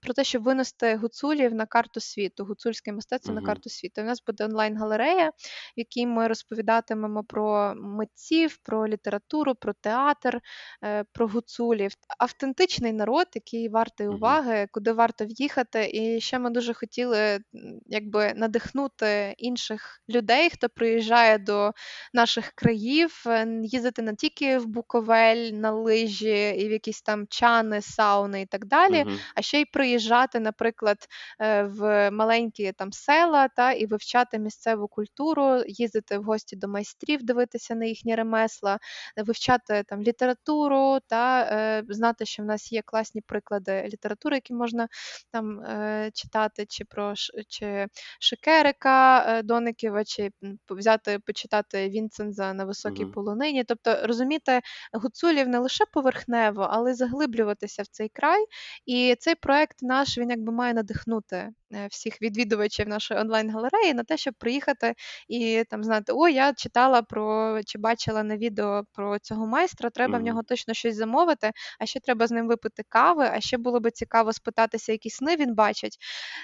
[0.00, 3.40] про те, щоб винести гуцулів на карту світу, гуцульське мистецтво mm-hmm.
[3.40, 4.00] на карту світу.
[4.00, 5.32] У нас буде онлайн галерея, в
[5.76, 10.40] якій ми розповідатимемо про митців, про літературу, про театр,
[10.84, 11.90] е, про гуцулів.
[12.18, 15.90] Автентичний народ, який вартий уваги, куди варто в'їхати.
[15.92, 17.40] І ще ми дуже хотіли
[17.86, 21.72] якби надихнути інших людей, хто приїжджає до
[22.14, 27.82] наших країв, е, їздити не тільки в Буковель, на лижі і в якісь там чани,
[27.82, 30.98] сауни і так далі, uh а ще й приїжджати, наприклад,
[31.40, 37.22] е, в маленькі там села та і вивчати місцеву культуру, їздити в гості до майстрів,
[37.22, 38.78] дивитися на їхні ремесла,
[39.16, 44.88] вивчати там літературу та е, знати, що в нас є класні приклади літератури, які можна
[45.32, 47.14] там е, читати, чи про
[47.48, 47.86] чи
[48.20, 50.30] Шикерика е, Дониківа, чи
[50.70, 53.12] взяти почитати Вінценза на високій mm-hmm.
[53.12, 53.64] полонині.
[53.64, 54.60] Тобто розуміти
[54.92, 58.44] гуцулів не лише поверхнево, але заглиблюватися в цей край.
[58.86, 61.50] І цей проект наш він якби має надихнути
[61.90, 64.94] всіх відвідувачів нашої онлайн-галереї на те, щоб приїхати
[65.28, 70.18] і там знати, о, я читала про чи бачила на відео про цього майстра, треба
[70.18, 70.20] mm-hmm.
[70.20, 73.80] в нього точно щось замовити, а ще треба з ним випити кави, а ще було
[73.80, 75.98] би цікаво спитатися, які сни він бачить.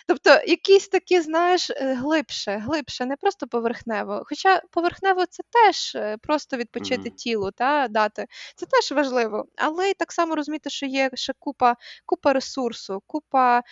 [0.06, 4.22] Тобто, якісь такі, знаєш, е, глибше, глибше, не просто поверхнево.
[4.26, 7.14] Хоча поверхнево це теж е, просто відпочити mm-hmm.
[7.14, 8.26] тілу та дати.
[8.56, 9.44] Це теж важливо.
[9.56, 13.62] Але й так само розуміти, що є ще купа, купа ресурсу, купа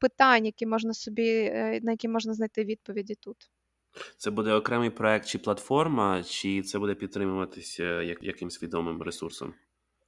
[0.00, 3.36] питань, які можна собі, е, на які можна знайти відповіді тут.
[4.16, 9.54] Це буде окремий проект чи платформа, чи це буде підтримуватися як, якимсь відомим ресурсом?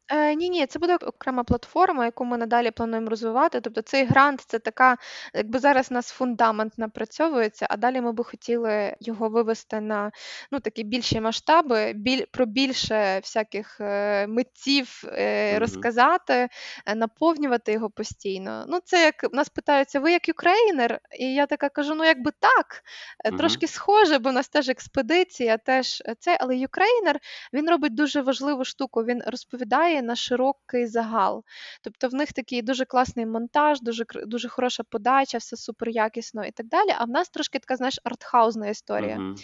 [0.08, 3.60] Е, ні, ні, це буде окрема платформа, яку ми надалі плануємо розвивати.
[3.60, 4.96] Тобто цей грант це така,
[5.34, 10.10] якби зараз у нас фундамент напрацьовується, а далі ми би хотіли його вивести на
[10.52, 16.48] ну, такі більші масштаби, біль, про більше всяких е, митців е, розказати,
[16.86, 18.64] е, наповнювати його постійно.
[18.68, 21.00] Ну, це як нас питаються, ви як Ukraїner?
[21.18, 22.82] І я така кажу: ну, якби так,
[23.24, 27.20] е, трошки схоже, бо в нас теж експедиція, теж це, але Ukraїner
[27.52, 29.04] він робить дуже важливу штуку.
[29.04, 31.44] Він розповідає на широкий загал.
[31.82, 36.50] Тобто в них такий дуже класний монтаж, дуже дуже хороша подача, все супер якісно і
[36.50, 36.90] так далі.
[36.98, 39.16] А в нас трошки така, знаєш, артхаузна історія.
[39.16, 39.34] Мгм.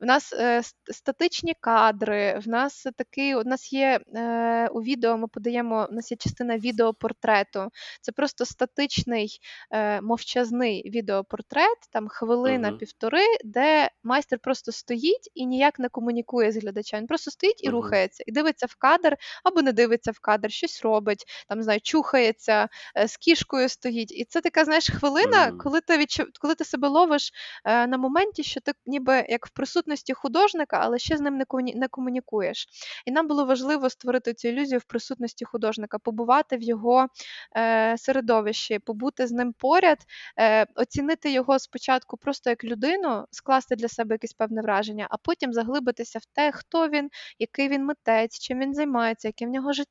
[0.00, 5.28] В нас е, статичні кадри, в нас такий, у нас є е, у відео, ми
[5.28, 7.68] подаємо, у нас є частина відеопортрету.
[8.00, 9.38] Це просто статичний,
[9.70, 12.78] е, мовчазний відеопортрет, там хвилина, Мгм.
[12.78, 17.00] півтори, де майстер просто стоїть і ніяк не комунікує з глядачем.
[17.00, 17.76] Він просто стоїть і Мгм.
[17.76, 21.80] рухається, і дивиться в кадр або не дивиться в кадр, щось робить, там, не знаю,
[21.82, 24.12] чухається, е, з кішкою стоїть.
[24.12, 27.30] І це така, знаєш, хвилина, коли ти відчув, коли ти себе ловиш
[27.64, 31.44] е, на моменті, що ти ніби як в присутності художника, але ще з ним не
[31.44, 32.66] комуні- не комунікуєш.
[33.06, 37.06] І нам було важливо створити цю ілюзію в присутності художника, побувати в його
[37.56, 39.98] е, середовищі, побути з ним поряд,
[40.40, 45.52] е, оцінити його спочатку просто як людину, скласти для себе якесь певне враження, а потім
[45.52, 49.87] заглибитися в те, хто він, який він митець, чим він займається, яке в нього життя,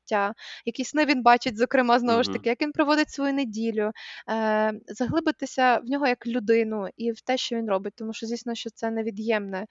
[0.64, 3.92] які сни він бачить, зокрема, знову ж таки, як він проводить свою неділю,
[4.30, 8.54] е, заглибитися в нього як людину і в те, що він робить, тому що, звісно,
[8.54, 9.66] що це невід'ємне.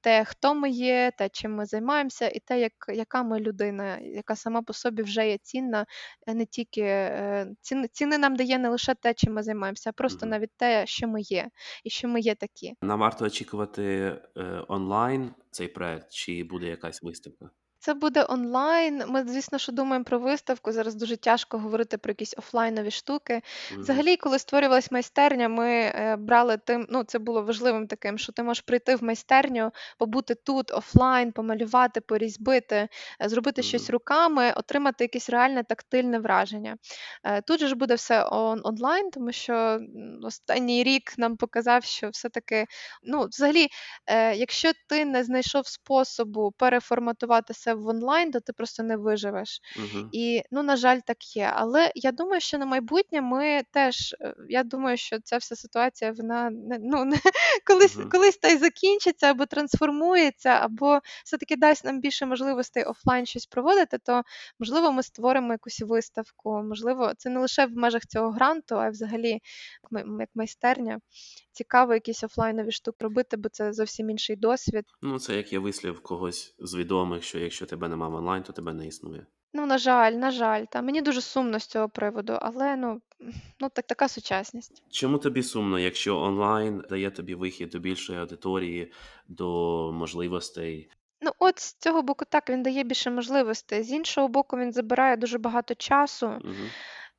[0.00, 4.36] Те, хто ми є, те, чим ми займаємося, і те, як, яка ми людина, яка
[4.36, 5.86] сама по собі вже є цінна,
[6.26, 9.92] е, не тільки е, ціни, ціни нам дає не лише те, чим ми займаємося, а
[9.92, 10.30] просто Мгм.
[10.30, 11.48] навіть те, що ми є,
[11.84, 12.74] і що ми є такі.
[12.82, 13.82] Нам варто очікувати
[14.36, 17.50] е, онлайн цей проект, чи буде якась виставка?
[17.88, 19.02] Це буде онлайн.
[19.08, 20.72] Ми, звісно, що думаємо про виставку.
[20.72, 23.42] Зараз дуже тяжко говорити про якісь офлайнові штуки.
[23.72, 23.80] Мгм.
[23.82, 28.42] Взагалі, коли створювалась майстерня, ми е, брали тим, ну це було важливим таким, що ти
[28.42, 32.88] можеш прийти в майстерню, побути тут офлайн, помалювати, порізьбити,
[33.22, 33.92] е, зробити щось Мгм.
[33.92, 36.76] руками, отримати якесь реальне тактильне враження.
[37.24, 41.84] Е, Тут же ж буде все он- онлайн, тому що м, останній рік нам показав,
[41.84, 42.66] що все-таки,
[43.02, 43.68] ну, взагалі,
[44.06, 49.60] е, якщо ти не знайшов способу переформатувати себе в онлайн, то ти просто не виживеш.
[49.76, 50.08] Мгм.
[50.12, 51.50] І ну, на жаль, так є.
[51.54, 54.14] Але я думаю, що на майбутнє ми теж.
[54.20, 56.50] е, Я думаю, що ця вся ситуація вона
[56.80, 57.16] ну не
[57.66, 58.08] колись, Мгм.
[58.10, 63.98] колись та й закінчиться або трансформується, або все-таки дасть нам більше можливостей офлайн щось проводити.
[63.98, 64.22] То
[64.60, 66.62] можливо, ми створимо якусь виставку.
[66.62, 69.40] Можливо, це не лише в межах цього гранту, а й взагалі
[69.92, 71.00] як як майстерня.
[71.52, 74.84] Цікаво, якісь офлайнові штуки робити, бо це зовсім інший досвід.
[75.02, 78.72] Ну, це як є вислів когось з відомих, що якщо тебе немає онлайн, то тебе
[78.72, 79.26] не існує.
[79.54, 83.00] Ну, на жаль, на жаль, та мені дуже сумно з цього приводу, але ну,
[83.60, 84.82] ну так, така сучасність.
[84.90, 88.92] Чому тобі сумно, якщо онлайн дає тобі вихід до більшої аудиторії,
[89.28, 90.90] до можливостей?
[91.20, 93.82] Ну, от з цього боку, так, він дає більше можливостей.
[93.82, 96.26] З іншого боку, він забирає дуже багато часу.
[96.28, 96.70] Мгм.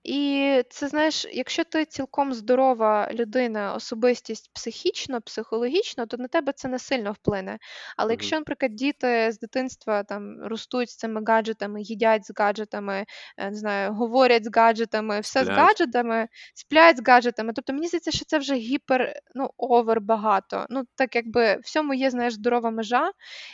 [0.04, 6.68] І це знаєш, якщо ти цілком здорова людина, особистість психічно, психологічно, то на тебе це
[6.68, 7.58] не сильно вплине.
[7.98, 8.12] Але Мгм.
[8.14, 13.06] якщо, наприклад, діти з дитинства там ростуть з цими гаджетами, їдять з гаджетами,
[13.38, 15.58] е, не знаю, говорять з гаджетами, все з Сплять.
[15.58, 17.54] гаджетами, сплять з гаджетами.
[17.54, 20.66] Тобто мені здається, що це вже гіпер, ну, овер багато.
[20.70, 23.12] Ну, так якби всьому є, знаєш, здорова межа,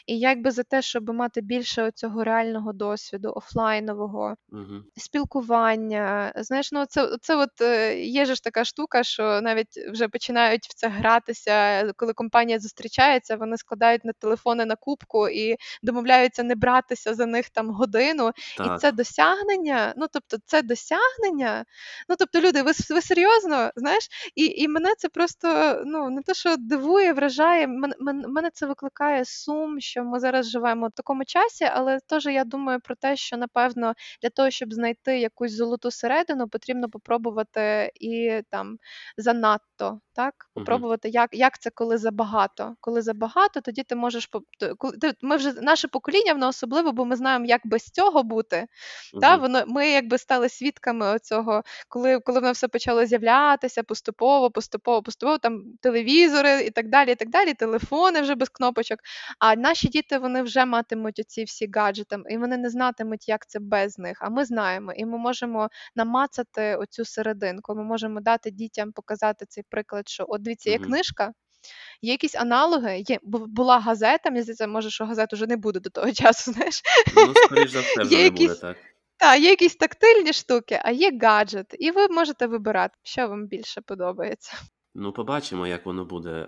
[0.08, 4.86] і я якби за те, щоб мати більше цього реального досвіду, офлайнового, Мгм.
[4.98, 6.32] спілкування.
[6.46, 10.74] Знаєш, ну це, це от е, є ж така штука, що навіть вже починають в
[10.74, 17.14] це гратися, коли компанія зустрічається, вони складають на телефони на кубку і домовляються не братися
[17.14, 18.32] за них там годину.
[18.66, 19.94] І це досягнення.
[19.98, 21.66] Ну тобто, це досягнення.
[22.10, 24.08] Ну тобто, люди, ви, ви серйозно, знаєш?
[24.36, 27.68] І, і мене це просто ну не те, що дивує, вражає.
[27.68, 32.44] Мен- мене це викликає сум, що ми зараз живемо в такому часі, але теж я
[32.44, 38.42] думаю про те, що напевно для того, щоб знайти якусь золоту середину, потрібно попробувати і
[38.52, 38.78] там
[39.18, 40.00] занадто.
[40.14, 42.76] Так, попробувати, як, як це коли забагато.
[42.82, 44.30] Коли забагато, тоді ти можеш
[45.22, 48.68] ми вже наше покоління, воно особливо, бо ми знаємо, як без цього бути.
[49.22, 55.04] Та воно ми якби стали свідками оцього, коли, коли воно все почало з'являтися поступово, поступово,
[55.04, 59.00] поступово там телевізори і так далі, і так далі, телефони вже без кнопочок.
[59.40, 63.60] А наші діти вони вже матимуть оці всі гаджети, і вони не знатимуть, як це
[63.60, 64.18] без них.
[64.22, 65.70] А ми знаємо, і ми можемо
[66.16, 67.76] намацати оцю серединку.
[67.76, 71.32] Ми можемо дати дітям показати цей приклад, що от дивіться, є книжка,
[72.02, 74.30] є якісь аналоги, є була газета.
[74.30, 76.52] Мені здається, може, що газет уже не буде до того часу.
[76.52, 76.82] Знаєш,
[77.16, 78.78] Ну, скоріш за все, вже не буде якісь так.
[79.40, 84.54] є якісь тактильні штуки, а є гаджет, і ви можете вибирати, що вам більше подобається.
[84.96, 86.48] Ну, побачимо, як воно буде.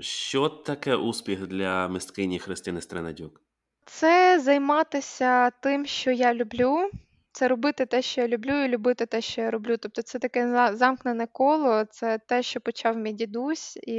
[0.00, 3.40] Що таке успіх для мисткині Христини Стренадюк?
[3.86, 6.90] Це займатися тим, що я люблю.
[7.32, 9.76] Це робити те, що я люблю, і любити те, що я роблю.
[9.76, 13.96] Тобто це таке за- замкнене коло, це те, що почав мій дідусь, і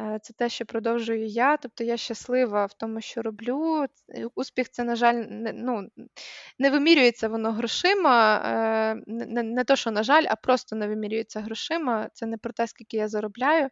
[0.00, 1.56] е, це те, що продовжую я.
[1.56, 3.86] Тобто я щаслива в тому, що роблю.
[4.34, 5.88] Успіх це, на жаль, не, ну,
[6.58, 8.36] не вимірюється воно грошима.
[8.44, 12.08] е, Не, не, не то, що, на жаль, а просто не вимірюється грошима.
[12.14, 13.68] Це не про те, скільки я заробляю,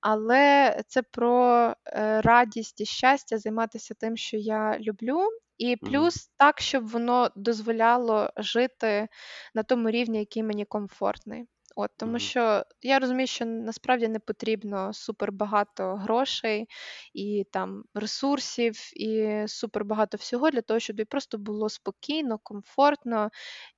[0.00, 5.28] але це про е, радість і щастя займатися тим, що я люблю.
[5.58, 5.90] І Мгм.
[5.90, 9.08] плюс так, щоб воно дозволяло жити
[9.54, 11.46] на тому рівні, який мені комфортний.
[11.76, 12.18] От, тому Мгм.
[12.18, 16.68] що я розумію, що насправді не потрібно супер багато грошей
[17.14, 23.30] і там ресурсів, і супер багато всього для того, щоб тобі просто було спокійно, комфортно,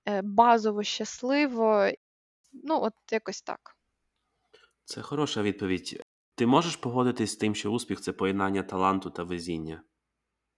[0.08, 1.90] е, базово щасливо.
[2.52, 3.76] Ну, от якось так.
[4.84, 6.02] Це хороша відповідь.
[6.34, 9.82] Ти можеш погодитись з тим, що успіх це поєднання таланту та везіння?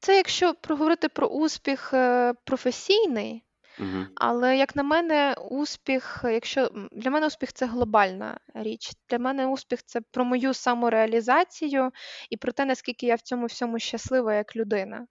[0.01, 3.44] Це якщо проговорити про успіх е, професійний,
[3.78, 4.07] Угу.
[4.14, 8.90] але як на мене, успіх, якщо м, для мене успіх це глобальна річ.
[9.11, 11.90] Для мене успіх це про мою самореалізацію
[12.30, 15.07] і про те, наскільки я в цьому всьому щаслива як людина.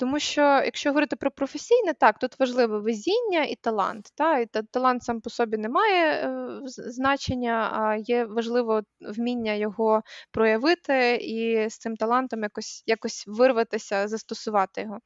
[0.00, 4.08] Тому що, якщо говорити про професійне, так, тут важливе везіння і талант.
[4.14, 4.38] Та?
[4.38, 10.02] І та- талант сам по собі не має е, значення, а є важливо вміння його
[10.30, 14.98] проявити і з цим талантом якось, якось вирватися, застосувати його.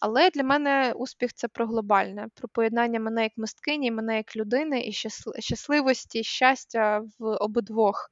[0.00, 4.80] Але для мене успіх це про глобальне, про поєднання мене як мисткині, мене як людини
[4.80, 8.10] і щасл- щасливості, щастя в обидвох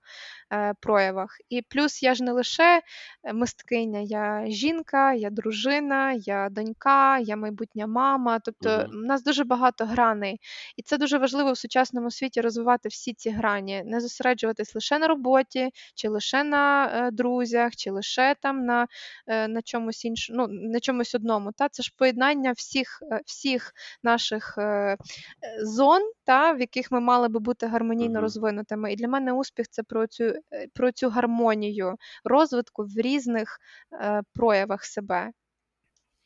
[0.52, 1.36] е, проявах.
[1.48, 2.82] І плюс я ж не лише
[3.34, 8.38] мисткиня, я жінка, я дружина, я донька, я майбутня мама.
[8.44, 8.90] Тобто Мгм.
[8.90, 10.40] в нас дуже багато граней.
[10.76, 15.06] І це дуже важливо в сучасному світі розвивати всі ці грані, не зосереджуватись лише на
[15.06, 18.86] роботі, чи лише на е, друзях, чи лише там на,
[19.26, 21.52] е, на чомусь іншому, ну, на чомусь одному.
[21.52, 21.68] Та?
[21.68, 23.72] Це ж поєднання всіх, е, всіх
[24.02, 24.96] наших е,
[25.62, 28.22] зон, та, в яких ми мали би бути гармонійно Мгм.
[28.22, 28.92] розвинутими.
[28.92, 33.58] І для мене успіх це про цю, е, про цю гармонію розвитку в різних
[33.92, 35.30] е, проявах себе.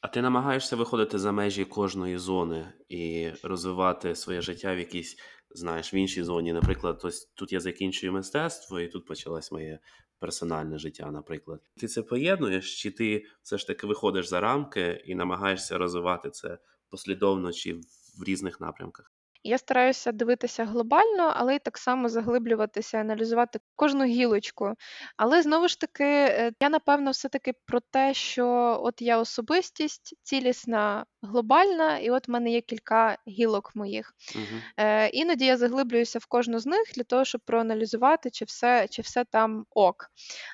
[0.04, 5.16] А ти намагаєшся виходити за межі кожної зони і розвивати своє життя в якійсь,
[5.50, 6.52] знаєш, в іншій зоні.
[6.52, 9.78] Наприклад, ось тут я закінчую мистецтво, і тут почалось моє
[10.18, 11.60] персональне життя, наприклад.
[11.76, 16.58] Ти це поєднуєш, чи ти все ж таки виходиш за рамки і намагаєшся розвивати це
[16.90, 17.74] послідовно чи
[18.18, 19.13] в різних напрямках?
[19.46, 24.74] Я стараюся дивитися глобально, але й так само заглиблюватися, аналізувати кожну гілочку.
[25.16, 28.46] Але знову ж таки, е, я напевно все-таки про те, що
[28.82, 34.14] от я особистість цілісна, глобальна, і от в мене є кілька гілок моїх.
[34.34, 34.60] Угу.
[34.76, 39.02] Е, іноді я заглиблююся в кожну з них для того, щоб проаналізувати, чи все, чи
[39.02, 40.10] все там ок.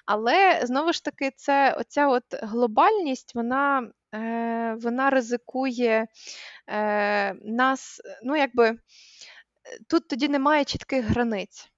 [0.07, 3.91] Але знову ж таки, це оця от глобальність, вона,
[4.83, 6.07] вона ризикує
[6.69, 8.77] е, нас, ну якби е,
[9.89, 11.69] тут тоді немає чітких границь.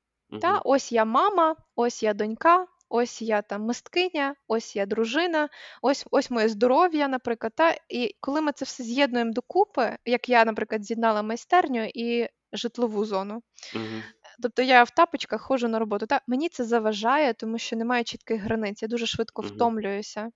[0.40, 0.60] Та, Угу.
[0.64, 5.48] ось я мама, ось я донька, ось я там мисткиня, ось я дружина,
[5.82, 7.52] ось ось моє здоров'я, наприклад.
[7.56, 13.04] Та, і коли ми це все з'єднуємо докупи, як я, наприклад, з'єднала майстерню і житлову
[13.04, 13.42] зону.
[13.74, 14.02] Угу.
[14.42, 16.06] Тобто я в тапочках ходжу на роботу.
[16.06, 18.82] Та мені це заважає, тому що немає чітких границь.
[18.82, 19.50] Я дуже швидко Мгм.
[19.50, 20.30] втомлююся.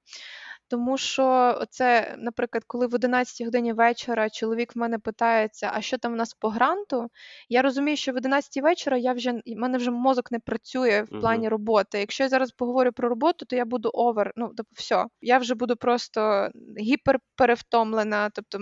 [0.69, 5.99] Тому що це, наприклад, коли в 11 годині вечора чоловік в мене питається, а що
[5.99, 7.11] там в нас по гранту,
[7.49, 11.21] я розумію, що в 11 вечора я вже в мене вже мозок не працює в
[11.21, 11.99] плані роботи.
[11.99, 14.33] Якщо я зараз поговорю про роботу, то я буду овер.
[14.37, 16.51] Ну, тобто, все, я вже буду просто
[16.81, 18.31] гіперперевтомлена.
[18.31, 18.59] Тобто,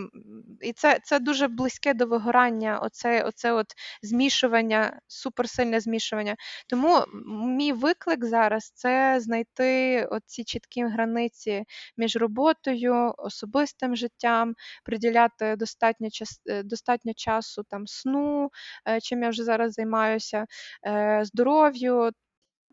[0.61, 2.79] і це, це дуже близьке до вигорання.
[2.83, 3.67] Оце, оце от
[4.03, 6.37] змішування, суперсильне змішування.
[6.69, 7.05] Тому
[7.47, 11.65] мій виклик зараз це знайти оці чіткі границі
[11.97, 18.51] між роботою, особистим життям, приділяти достатньо час, е, достатньо часу там сну,
[18.89, 20.47] е, чим я вже зараз займаюся,
[20.87, 22.11] е, здоров'ю.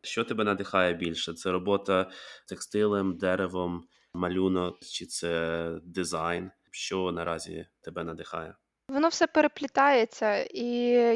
[0.04, 1.34] Що тебе надихає більше?
[1.34, 2.12] Це робота
[2.48, 6.52] текстилем, деревом, малюнок, чи це дизайн?
[6.72, 8.56] Що наразі тебе надихає?
[8.92, 10.68] Воно все переплітається, і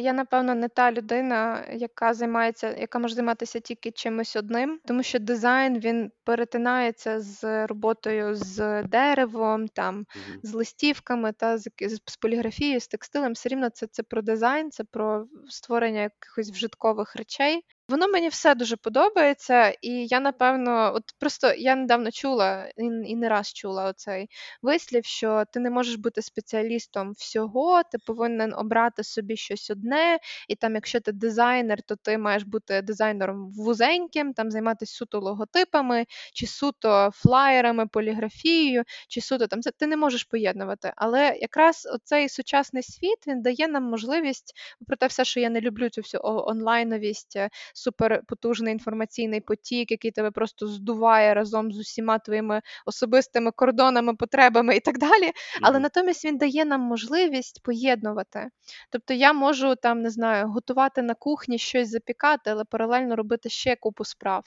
[0.02, 5.20] я, напевно, не та людина, яка займається яка може займатися тільки чимось одним, тому що
[5.20, 10.40] дизайн він перетинається з роботою з деревом, там, Мгм.
[10.44, 11.68] з листівками та з
[12.08, 13.34] з поліграфією, з текстилем.
[13.34, 17.62] Все рівно це це про дизайн, це про створення якихось вжиткових речей.
[17.90, 23.16] Воно мені все дуже подобається, і я, напевно, от просто я недавно чула і і
[23.16, 24.30] не раз чула оцей
[24.62, 30.56] вислів, що ти не можеш бути спеціалістом всього, ти повинен обрати собі щось одне, і
[30.56, 36.48] там, якщо ти дизайнер, то ти маєш бути дизайнером вузеньким, там займатися суто логотипами, чи
[36.48, 40.94] суто флаєрами, поліграфією, чи суто там це ти не можеш поєднувати.
[40.96, 45.62] Але якраз оцей сучасний світ він дає нам можливість, попри те все, що я не
[45.62, 47.38] люблю цю всю онлайновість,
[47.76, 54.80] суперпотужний інформаційний потік, який тебе просто здуває разом з усіма твоїми особистими кордонами, потребами і
[54.80, 55.32] так далі.
[55.62, 58.48] Але натомість він дає нам можливість поєднувати.
[58.90, 63.76] Тобто я можу там, не знаю, готувати на кухні щось запікати, але паралельно робити ще
[63.76, 64.44] купу справ.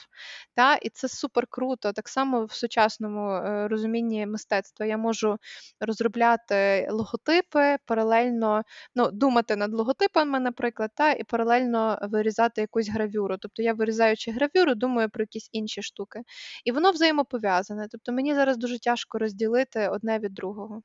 [0.55, 0.75] Та?
[0.75, 1.93] І це супер круто.
[1.93, 5.37] Так само в сучасному е, розумінні мистецтва я можу
[5.81, 8.63] розробляти логотипи, паралельно
[8.95, 13.18] ну, думати над логотипами, наприклад, та, і паралельно вирізати якусь гравюру.
[13.41, 16.21] Тобто я вирізаючи гравюру, думаю про якісь інші штуки.
[16.65, 17.89] І воно взаємопов'язане.
[17.91, 20.83] Тобто мені зараз дуже тяжко розділити одне від другого.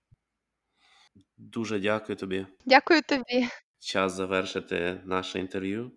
[1.37, 2.45] Дуже дякую тобі.
[2.65, 3.47] Дякую тобі.
[3.79, 5.91] Час завершити наше інтерв'ю.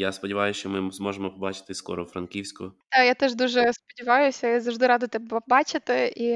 [0.00, 2.72] Я сподіваюся, що ми зможемо побачити скоро в Франківську.
[2.88, 6.12] Та, я теж дуже сподіваюся, я завжди рада тебе бачити.
[6.16, 6.34] І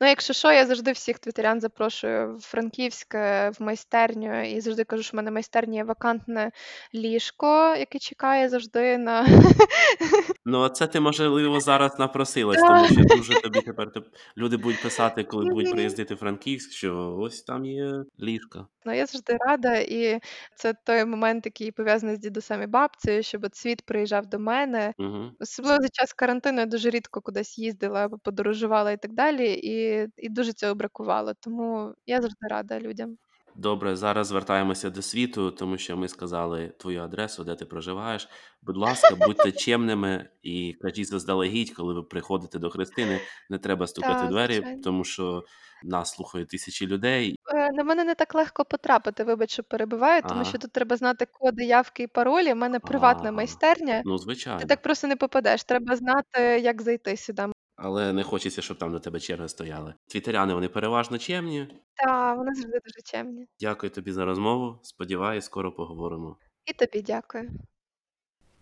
[0.00, 4.84] ну, якщо що, я завжди всіх твітерян запрошую в Франківськ, е, в майстерню, і завжди
[4.84, 6.50] кажу, що в мене майстерні є вакантне
[6.94, 9.26] ліжко, яке чекає завжди на
[10.44, 13.88] Ну, а це ти, можливо, зараз напросилась, тому що дуже тобі тепер
[14.36, 18.66] люди будуть писати, коли будуть приїздити в Франківськ, що ось там є ліжка.
[18.84, 20.20] Ну, я завжди рада, і
[20.54, 22.66] це той момент, який пов'язаний з дідусем і
[23.00, 24.94] бабцею, щоб цвіт приїжджав до мене.
[24.98, 25.30] Угу.
[25.40, 30.08] Особливо за час карантину я дуже рідко кудись їздила або подорожувала і так далі, і,
[30.16, 31.34] і дуже цього бракувало.
[31.40, 33.16] Тому я завжди рада людям.
[33.54, 38.28] Добре, зараз звертаємося до світу, тому що ми сказали твою адресу, де ти проживаєш.
[38.62, 43.20] Будь ласка, будьте чемними і кажіть заздалегідь, коли ви приходите до Христини.
[43.50, 44.82] Не треба стукати Так, двері, звичайно.
[44.82, 45.44] тому що
[45.84, 47.36] нас слухають тисячі людей.
[47.54, 50.44] Е, На мене не так легко потрапити, вибач, що перебиваю, тому Ага.
[50.44, 52.52] що тут треба знати коди, явки і паролі.
[52.52, 53.32] У мене приватна Ага.
[53.32, 54.02] майстерня.
[54.04, 54.60] Ну, звичайно.
[54.60, 55.64] Ти так просто не попадеш.
[55.64, 57.46] Треба знати, як зайти сюди.
[57.82, 59.94] Але не хочеться, щоб там на тебе черги стояли.
[60.06, 61.68] Твітеряни вони переважно чемні.
[61.94, 63.46] Та вони завжди дуже чемні.
[63.60, 64.78] Дякую тобі за розмову.
[64.82, 66.36] Сподіваюсь, скоро поговоримо.
[66.66, 67.50] І тобі дякую.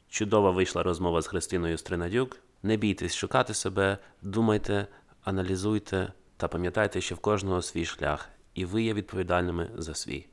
[0.08, 2.36] Чудова вийшла розмова з Христиною Стринадюк.
[2.62, 4.86] Не бійтесь шукати себе, думайте,
[5.22, 10.28] аналізуйте та пам'ятайте, що в кожного свій шлях, і ви є відповідальними за свій.